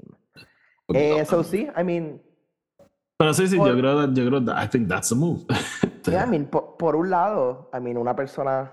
[0.94, 2.20] Eh, Eso sí, I mean,
[3.16, 5.44] Pero sí, sí, por- yo creo, yo creo, I think that's a move.
[6.06, 8.72] Yeah, I mean, por, por un lado, I mean, una persona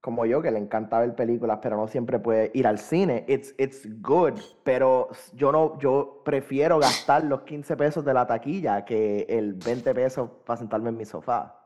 [0.00, 3.54] como yo que le encanta ver películas, pero no siempre puede ir al cine, it's,
[3.58, 4.32] it's good,
[4.64, 9.94] pero yo no, yo prefiero gastar los 15 pesos de la taquilla que el 20
[9.94, 11.56] pesos para sentarme en mi sofá.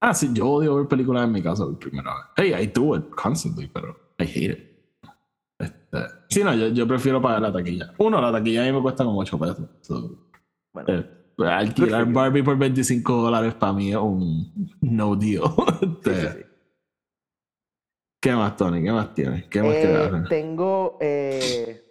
[0.00, 2.24] Ah, sí, yo odio ver películas en mi casa por primera vez.
[2.36, 4.68] Hey, I do it constantly, pero I hate it.
[5.58, 5.98] Este,
[6.30, 7.92] sí, no, yo, yo prefiero pagar la taquilla.
[7.98, 9.68] Uno, la taquilla a mí me cuesta como 8 pesos.
[9.80, 10.28] So,
[10.72, 11.04] Bueno, eh,
[11.44, 12.06] alquilar.
[12.06, 15.42] Barbie por 25 dólares para mí es un no deal.
[15.80, 16.44] sí, Este, sí, sí.
[18.20, 18.82] ¿Qué más, Tony?
[18.82, 19.44] ¿Qué más tienes?
[19.46, 21.84] ¿Qué más Eh, tengo eh,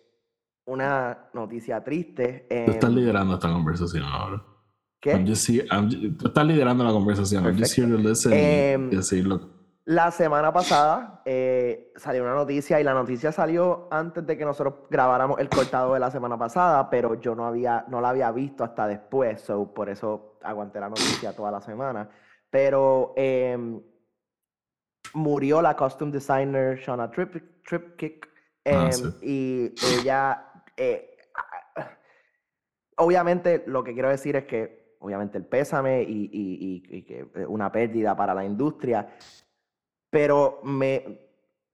[0.65, 2.47] una noticia triste.
[2.65, 4.43] Tú estás em, liderando esta conversación ahora.
[4.99, 5.11] ¿qué?
[5.13, 7.45] I'm just here- I'm ju- tú estás liderando la conversación.
[7.45, 9.55] I'm just here to listen Em, y decirlo.
[9.85, 14.73] La semana pasada eh, salió una noticia y la noticia salió antes de que nosotros
[14.89, 18.65] grabáramos el cortado de la semana pasada, pero yo no, había, no la había visto
[18.65, 22.09] hasta después, so por eso aguanté la noticia toda la semana.
[22.49, 23.81] Pero em,
[25.17, 28.29] murió la costume designer Shauna Trip, Tripkick
[28.69, 29.17] Ah, em, sí.
[29.21, 30.45] y ella,
[30.77, 31.17] eh,
[32.97, 37.27] obviamente lo que quiero decir es que obviamente el pésame y, y- y- y que
[37.35, 39.07] eh, una pérdida para la industria,
[40.11, 41.19] pero me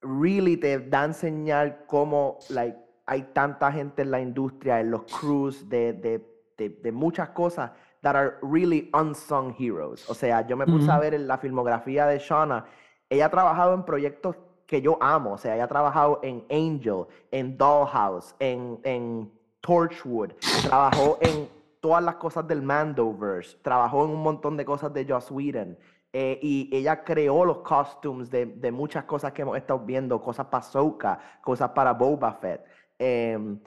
[0.01, 5.03] really te da a enseñar cómo like, hay tanta gente en la industria, en los
[5.19, 6.25] crews, de, de,
[6.57, 7.71] de, de muchas cosas
[8.01, 10.09] that are really unsung heroes.
[10.09, 11.01] O sea, yo me puse a Ujú.
[11.01, 12.65] ver en la filmografía de Shauna,
[13.09, 14.35] ella ha trabajado en proyectos
[14.65, 19.31] que yo amo, o sea, ella ha trabajado en Angel, en Dollhouse, en, en
[19.61, 20.31] Torchwood,
[20.63, 21.47] trabajó en
[21.79, 25.77] todas las cosas del Mandoverse, trabajó en un montón de cosas de Joss Whedon,
[26.13, 30.45] eh, y ella creó los costumes de, de muchas cosas que hemos estado viendo, cosas
[30.45, 32.63] para Ahsoka, cosas para Boba Fett.
[32.99, 33.59] Em,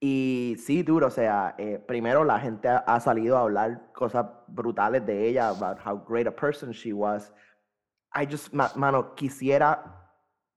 [0.00, 4.26] y sí, duro, o sea, eh, primero la gente ha, ha salido a hablar cosas
[4.48, 7.32] brutales de ella, about how great a person she was.
[8.14, 9.98] I just, ma- mano, quisiera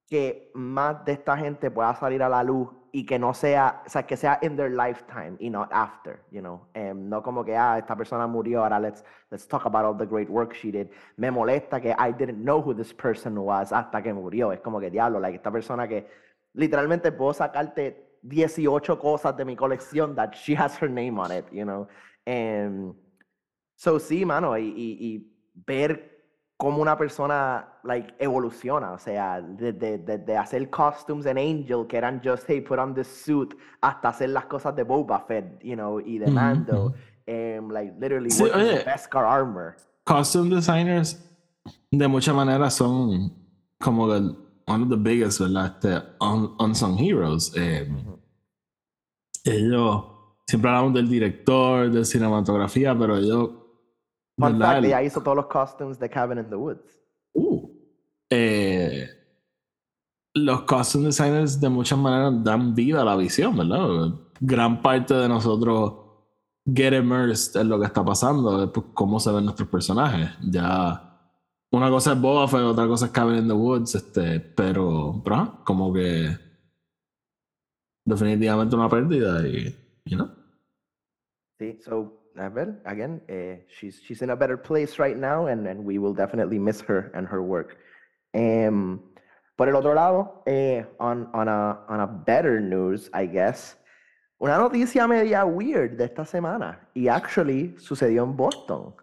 [0.08, 3.90] que más de esta gente pueda salir a la luz y que no sea, o
[3.90, 6.68] sea, que sea in their lifetime y not after, you know.
[6.74, 10.06] Em, no como que, ah, esta persona murió, ahora let's, let's talk about all the
[10.06, 10.88] great work she did.
[11.18, 14.52] Me molesta que I didn't know who this person was hasta que murió.
[14.54, 16.08] Es como que, diablo, like, esta persona que
[16.54, 21.46] literalmente puedo sacarte 18 cosas de mi colección that she has her name on it,
[21.52, 21.88] you know.
[22.26, 22.94] Em,
[23.78, 26.15] So sí, mano, y ver
[26.58, 31.98] cómo una persona like evoluciona, o sea, desde de, de hacer costumes en Angel que
[31.98, 35.76] eran just hey, put on this suit, hasta hacer las cosas de Boba Fett, you
[35.76, 36.94] know, y de Mando,
[37.26, 38.76] em, like literally Sí, oye.
[38.76, 39.76] with Beskar armor.
[40.06, 41.22] costume designers
[41.92, 43.34] de muchas maneras son
[43.80, 44.36] como el-
[44.68, 45.66] one of the biggest, ¿verdad?
[45.76, 47.52] Este, un- unsung heroes.
[47.56, 47.88] Eh,
[49.44, 50.06] ellos
[50.48, 53.50] siempre hablamos del director, de cinematografía, pero ellos.
[54.38, 57.02] Fun fact, El- ella hizo todos los costumes de Cabin in the Woods.
[57.34, 57.70] Uh,
[58.30, 59.10] eh,
[60.34, 64.14] los costume designers de muchas maneras dan vida a la visión, ¿verdad?
[64.42, 65.94] Gran parte de nosotros
[66.66, 70.32] get immersed en lo que está pasando, es pues, cómo se ven nuestros personajes.
[70.42, 71.02] Ya
[71.72, 75.62] una cosa es Boba Fett, otra cosa es Cabin in the Woods, este, pero, pero
[75.64, 76.38] como que
[78.06, 79.76] definitivamente una pérdida y,
[80.06, 80.30] you know.
[81.60, 85.68] Sí, so, a ver, again, eh, she's, she's in a better place right now, and,
[85.68, 87.78] and we will definitely miss her and her work.
[88.34, 89.00] Em,
[89.56, 93.78] por el otro lado, eh, on, on, a, on a better news, I guess,
[94.40, 98.94] una noticia media weird de esta semana, y actually sucedió en Boston.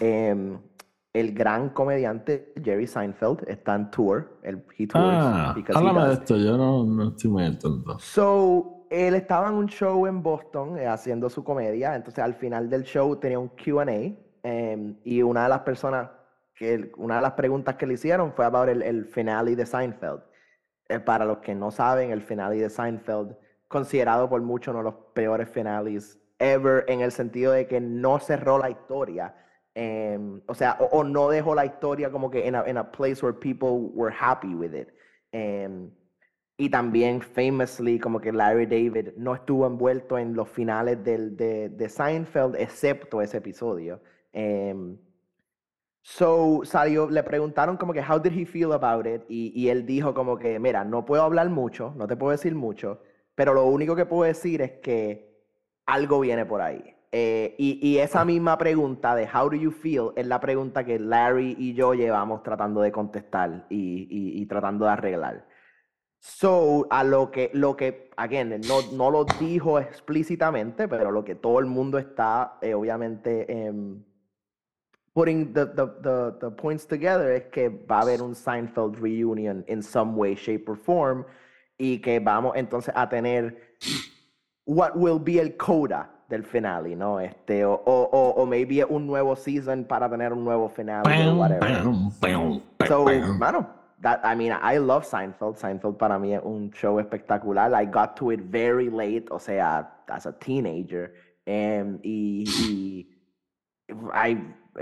[0.00, 0.58] Em,
[1.12, 6.08] el gran comediante Jerry Seinfeld está en tour, el, he tours Ah, because he háblame
[6.08, 7.98] de esto, yo no, no estoy muy al tanto.
[7.98, 12.68] So, él estaba en un show en Boston eh, haciendo su comedia, entonces al final
[12.68, 13.84] del show tenía un QA
[14.42, 16.10] em, y una de las personas,
[16.54, 20.22] que una de las preguntas que le hicieron fue about el, el finale de Seinfeld.
[20.88, 23.36] Eh, para los que no saben, el finale de Seinfeld,
[23.68, 28.18] considerado por muchos uno de los peores finales ever, en el sentido de que no
[28.18, 29.34] cerró la historia.
[29.74, 33.24] em, o sea, o, no dejó la historia como que en a, in a place
[33.24, 34.88] where people were happy with it.
[36.58, 41.68] Y también, famously, como que Larry David no estuvo envuelto en los finales del, de,
[41.70, 44.00] de Seinfeld, excepto ese episodio.
[44.32, 44.98] Em,
[46.02, 49.22] so, salió, le preguntaron como que, how did he feel about it?
[49.28, 52.54] Y, y él dijo como que, mira, no puedo hablar mucho, no te puedo decir
[52.54, 53.02] mucho,
[53.34, 55.28] pero lo único que puedo decir es que
[55.86, 56.94] algo viene por ahí.
[57.12, 60.98] Eh, y, y esa misma pregunta de how do you feel es la pregunta que
[60.98, 65.46] Larry y yo llevamos tratando de contestar y, y- y tratando de arreglar.
[66.20, 71.34] So, a lo que, lo que, again, no, no lo dijo explícitamente, pero lo que
[71.34, 74.02] todo el mundo está, eh, obviamente, em,
[75.14, 79.64] putting the, the, the, the points together es que va a haber un Seinfeld reunion
[79.68, 81.24] in some way, shape or form,
[81.78, 83.56] y que vamos entonces a tener
[84.66, 87.20] what will be el coda del finale, ¿no?
[87.20, 91.36] Este, o, o, o, o maybe un nuevo season para tener un nuevo finale o
[91.36, 91.82] whatever.
[92.86, 93.06] So,
[93.38, 95.56] mano, that, I mean, I love Seinfeld.
[95.56, 97.72] Seinfeld para mí es un show espectacular.
[97.74, 101.12] I got to it very late, o sea, as a teenager.
[101.46, 103.08] em, y, y
[104.14, 104.34] I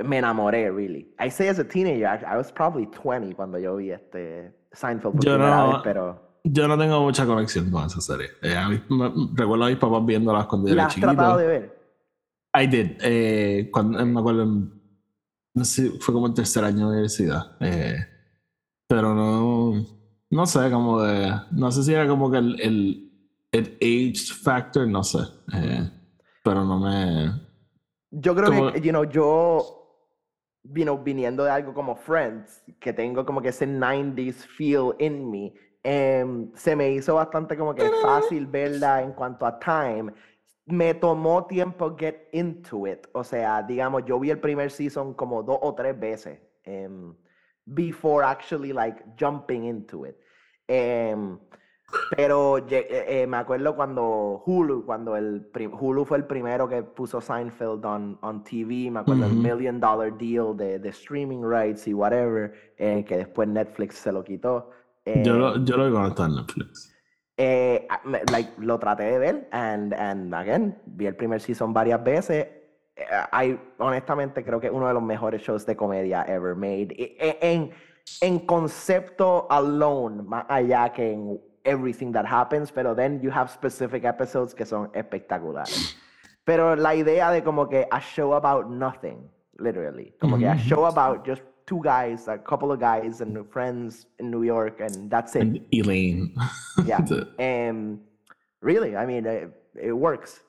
[0.04, 1.14] me enamoré, really.
[1.18, 5.14] I say as a teenager, I, I was probably 20 cuando yo vi este Seinfeld
[5.14, 6.22] por Yo primera no- vez, pero...
[6.48, 8.28] Yo no tengo mucha conexión con esa serie.
[8.42, 11.12] Eh, a mí- me- recuerdo a mis papás viéndolas cuando yo ¿La era has chiquito.
[11.12, 11.78] tratado de ver?
[12.54, 12.90] I did.
[13.02, 17.56] Eh, cuando, me acuerdo, no sé, fue como el tercer año de universidad.
[17.60, 17.96] Eh,
[18.86, 19.84] pero no,
[20.30, 23.12] no sé, como de, no sé si era como que el, el,
[23.52, 25.18] el age factor, no sé.
[25.54, 25.90] Eh,
[26.42, 27.32] pero no me...
[28.10, 29.82] Yo creo Como- que, you know, yo,
[30.62, 35.28] you know, viniendo de algo como Friends, que tengo como que ese 90s feel in
[35.30, 40.12] me, em, se me hizo bastante como que fácil verla en cuanto a time.
[40.66, 43.06] Me tomó tiempo get into it.
[43.12, 47.14] O sea, digamos, yo vi el primer season como dos o tres veces em,
[47.66, 50.16] before actually like jumping into it.
[50.68, 51.38] Em,
[52.16, 56.82] pero eh, eh, me acuerdo cuando Hulu, cuando el prim- Hulu fue el primero que
[56.82, 59.40] puso Seinfeld on, on TV, me acuerdo el Ujú.
[59.42, 64.22] million dollar deal de, de streaming rights y whatever, eh, que después Netflix se lo
[64.24, 64.70] quitó.
[65.04, 66.92] Yo lo, yo lo estaba en Netflix.
[67.36, 71.72] eh, a- me- like, lo traté de ver, and, and again, vi el primer season
[71.72, 72.46] varias veces.
[72.96, 73.04] Eh,
[73.50, 76.88] I, honestamente, creo que es uno de los mejores shows de comedia ever made.
[76.96, 77.70] E- e- En,
[78.20, 84.04] en concepto alone, más allá que en everything that happens, pero then you have specific
[84.04, 85.96] episodes que son espectaculares.
[86.44, 89.28] Pero la idea de como que a show about nothing,
[89.58, 94.06] literally, como que a show about just two guys, a couple of guys and friends
[94.20, 95.42] in New York, and that's it.
[95.42, 96.32] And Elaine.
[96.86, 97.00] Yeah.
[97.40, 97.98] Um,
[98.62, 100.40] really, I mean, it, it works.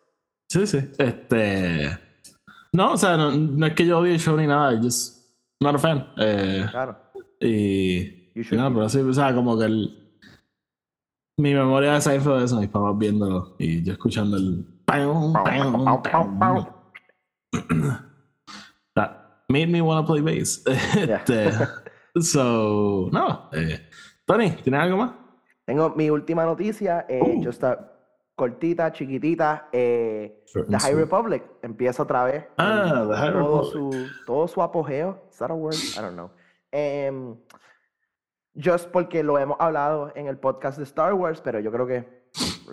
[0.51, 0.87] Sí, sí.
[0.99, 1.97] Este.
[2.77, 5.33] No, o sea, no, no es que yo odie el show ni nada, yo just
[5.59, 6.07] not a fan.
[6.17, 6.95] Eh, Claro.
[7.41, 8.13] y.
[8.51, 10.03] No, pero sí, o sea, como que el.
[11.39, 14.63] Mi memoria de Seinfeld es eso, mis papás viéndolo y yo escuchando el.
[18.95, 19.11] That
[19.49, 20.63] made me wanna play bass.
[20.67, 21.51] Este,
[22.21, 23.49] so, no.
[23.53, 23.89] Eh,
[24.25, 25.11] Tony, ¿tienes algo más?
[25.65, 27.43] Tengo mi última noticia, eh, Oh.
[27.43, 27.91] just a
[28.37, 29.67] cortita, chiquitita.
[29.73, 30.93] eh, The High.
[30.95, 32.45] Republic empieza otra vez.
[32.57, 33.71] Ah, en The High todo Republic.
[33.73, 35.23] Su, todo su apogeo.
[35.29, 35.73] Is that a word?
[35.73, 36.29] I don't know.
[36.71, 37.35] Em,
[38.55, 42.17] just porque lo hemos hablado en el podcast de Star Wars, pero yo creo que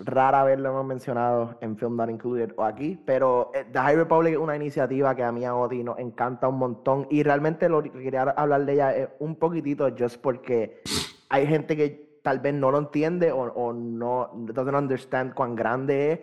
[0.05, 3.01] rara vez lo hemos mencionado en Film Not Included o aquí.
[3.05, 6.47] Pero eh, The High Republic es una iniciativa que a mí a Oti nos encanta
[6.47, 7.07] un montón.
[7.09, 10.81] Y realmente lo que quería hablar de ella es un poquitito, just porque
[11.29, 16.11] hay gente que tal vez no lo entiende o, o no doesn't understand cuán grande
[16.11, 16.19] es,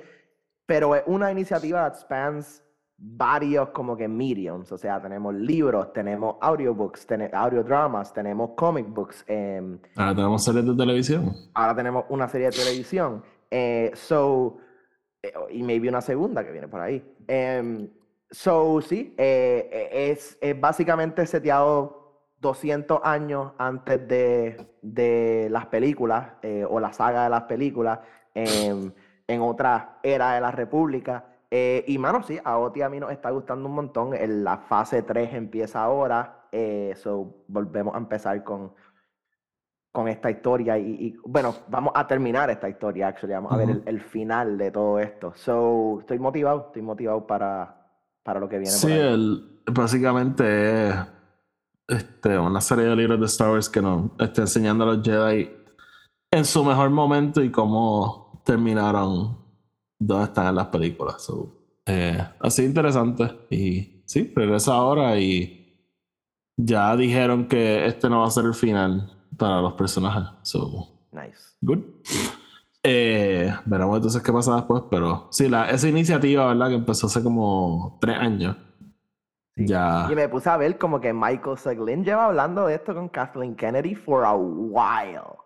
[0.66, 2.64] pero es una iniciativa that spans
[2.98, 9.24] varios como que mediums, o sea, tenemos libros, tenemos audiobooks, tenemos audiodramas, tenemos comic books,
[9.28, 11.32] em, Ahora tenemos series de televisión.
[11.54, 14.58] ahora tenemos una serie de televisión, eh, so,
[15.22, 17.02] eh, y maybe una segunda que viene por ahí.
[17.28, 17.88] Em,
[18.28, 22.01] so, sí, eh, eh, es, es básicamente seteado
[22.42, 28.00] 200 años antes de, de las películas eh, o la saga de las películas
[28.34, 28.92] em,
[29.26, 31.24] en otra era de la República.
[31.50, 34.14] Eh, y mano, sí, a Oti a mí nos está gustando un montón.
[34.14, 36.38] El- la fase 3 empieza ahora.
[36.54, 38.74] eh, so volvemos a empezar con,
[39.92, 40.78] con esta historia.
[40.78, 43.34] Y, y, bueno, vamos a terminar esta historia, actually.
[43.34, 45.32] Vamos a ver el, final de todo esto.
[45.34, 47.86] So, estoy motivado, estoy motivado para,
[48.22, 49.00] para lo que viene Sí, por ahí.
[49.00, 50.90] el, básicamente
[51.92, 55.50] este, una serie de libros de Star Wars que nos está enseñando a los Jedi
[56.30, 59.38] en su mejor momento y cómo terminaron
[59.98, 61.22] donde están en las películas.
[61.22, 61.52] So,
[61.86, 63.30] eh, así interesante.
[63.50, 65.76] Y sí, regresa ahora y
[66.56, 70.28] ya dijeron que este no va a ser el final para los personajes.
[70.42, 71.56] So, Nice.
[71.60, 71.80] Good.
[72.82, 76.68] Eh, veremos entonces qué pasa después, pero sí, la, esa iniciativa, ¿verdad?
[76.68, 78.56] Que empezó hace como tres años.
[79.56, 79.66] Sí.
[79.66, 80.08] Ya.
[80.10, 83.54] Y me puse a ver como que Michael Seglin lleva hablando de esto con Kathleen
[83.54, 85.36] Kennedy for a while.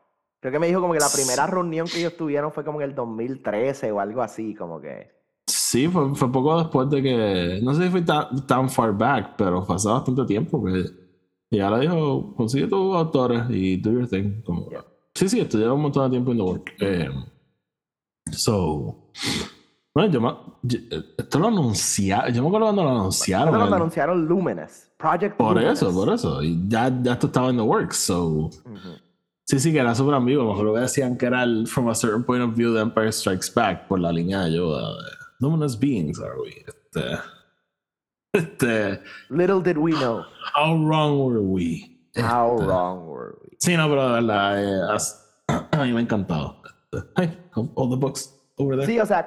[0.40, 2.90] Creo que me dijo como que la primera reunión que ellos tuvieron fue como en
[2.90, 5.16] el 2013 o algo así, como que...
[5.48, 7.60] Sí, fue, fue poco después de que.
[7.62, 10.84] No sé si fue tan, tan far back, pero fue hace bastante tiempo que.
[11.50, 14.42] Y le dijo: consigue tus autores y do your thing.
[14.42, 14.84] Como, Yeah.
[15.14, 16.74] Sí, sí, estudié un montón de tiempo en The Work.
[16.80, 17.08] Eh,
[18.32, 19.10] so.
[19.96, 20.78] Bueno, yo, me- yo-
[21.16, 22.34] esto lo anunciaron.
[22.34, 23.48] Yo me acuerdo cuando lo anunciaron.
[23.48, 24.88] Cuando el- anunciaron Luminous.
[24.98, 25.80] Project por Luminous.
[25.80, 26.42] eso, por eso.
[26.42, 27.96] Y ya, ya esto estaba en The Works.
[27.96, 28.26] So.
[28.26, 28.50] Ujú.
[29.46, 30.52] Sí, sí, que era súper ambiguo.
[30.52, 33.46] Mejor que decían que era el From a Certain Point of View de Empire Strikes
[33.54, 34.98] Back por la línea de Yoda.
[35.40, 36.62] Luminous beings are we.
[36.66, 37.18] Este,
[38.34, 40.24] este, Little did we know
[40.54, 41.98] how wrong were we?
[42.16, 43.56] how Este, wrong were we.
[43.58, 46.56] Sí, no, pero de verdad, eh, as- a mí me ha encantado.
[46.92, 47.38] Este, Hey,
[47.74, 48.86] all the books over there.
[48.86, 49.26] Sí, o sea,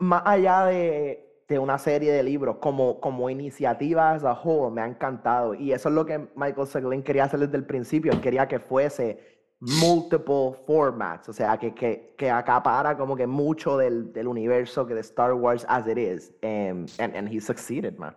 [0.00, 4.80] más allá de, de una serie de libros, como, como iniciativa as a whole, me
[4.80, 5.54] ha encantado.
[5.54, 8.12] Y eso es lo que Michael Seglin quería hacer desde el principio.
[8.12, 13.76] Él quería que fuese multiple formats, o sea, que, que, que acapara como que mucho
[13.76, 16.32] del, del universo que de Star Wars as it is.
[16.44, 18.14] Um, and, and he succeeded, man.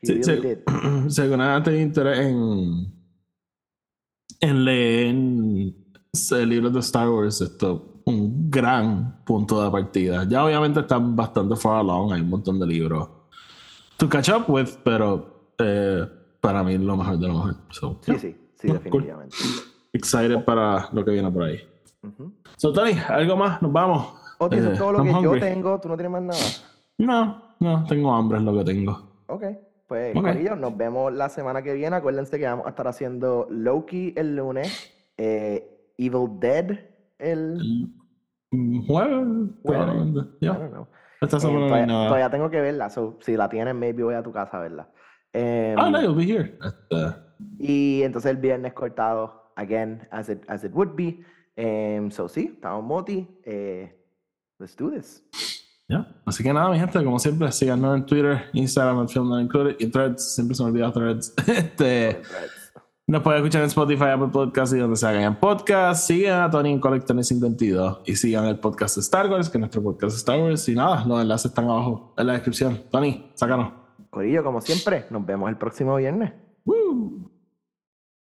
[0.00, 0.62] He Sí, really
[1.18, 2.92] alguna vez tenía interés en,
[4.40, 7.99] en leer eh, libros de Star Wars, esto
[8.50, 10.24] gran punto de partida.
[10.28, 13.08] Ya obviamente están bastante far along, hay un montón de libros
[13.96, 16.06] to catch up with, pero eh,
[16.40, 17.54] para mí es lo mejor de lo mejor.
[17.70, 19.36] So, Sí, yeah, sí, sí, definitivamente.
[19.92, 21.60] Excited para lo que viene por ahí.
[22.02, 22.32] Ujú.
[22.56, 23.60] So, Tony, ¿algo más?
[23.60, 24.14] Nos vamos.
[24.38, 25.78] Ok, eso Eh, es todo lo I'm que yo tengo.
[25.80, 26.40] ¿Tú no tienes más nada?
[26.98, 28.92] No, no, tengo hambre, es lo que tengo.
[29.26, 29.44] Ok,
[29.86, 30.22] pues Ok.
[30.22, 31.96] Corillo, nos vemos la semana que viene.
[31.96, 36.70] Acuérdense que vamos a estar haciendo Loki el lunes, eh, Evil Dead
[37.18, 37.92] el...
[38.52, 40.86] Jueves, don't know.
[41.20, 42.06] Esta Eh, semana no hay todavía, nada.
[42.08, 44.88] todavía tengo que verla, so, si la tienes, maybe voy a tu casa a verla.
[45.32, 46.58] Em, Ah, no, you'll be here.
[46.64, 47.16] Este,
[47.58, 51.22] Y entonces el viernes cortado, again, as it, as it would be.
[51.56, 53.28] Em, so sí, estamos moti.
[53.44, 53.94] Eh,
[54.58, 55.22] let's do this.
[55.88, 56.06] ya.
[56.24, 59.76] Así que nada, mi gente, como siempre, síganos en Twitter, Instagram, el Film Not Included
[59.78, 60.34] y Threads.
[60.34, 61.34] Siempre se me olvida Threads.
[61.48, 62.22] Este,
[63.10, 66.06] nos pueden escuchar en Spotify, Apple Podcasts y donde se hagan podcast.
[66.06, 69.60] Sigan a Tony en Collector 52 y sigan el podcast de Star Wars, que es
[69.60, 70.68] nuestro podcast de Star Wars.
[70.68, 72.84] Y nada, los enlaces están abajo en la descripción.
[72.90, 73.72] Tony, sácanos.
[74.10, 76.32] Corillo, como siempre, nos vemos el próximo viernes.
[76.64, 77.29] Woo!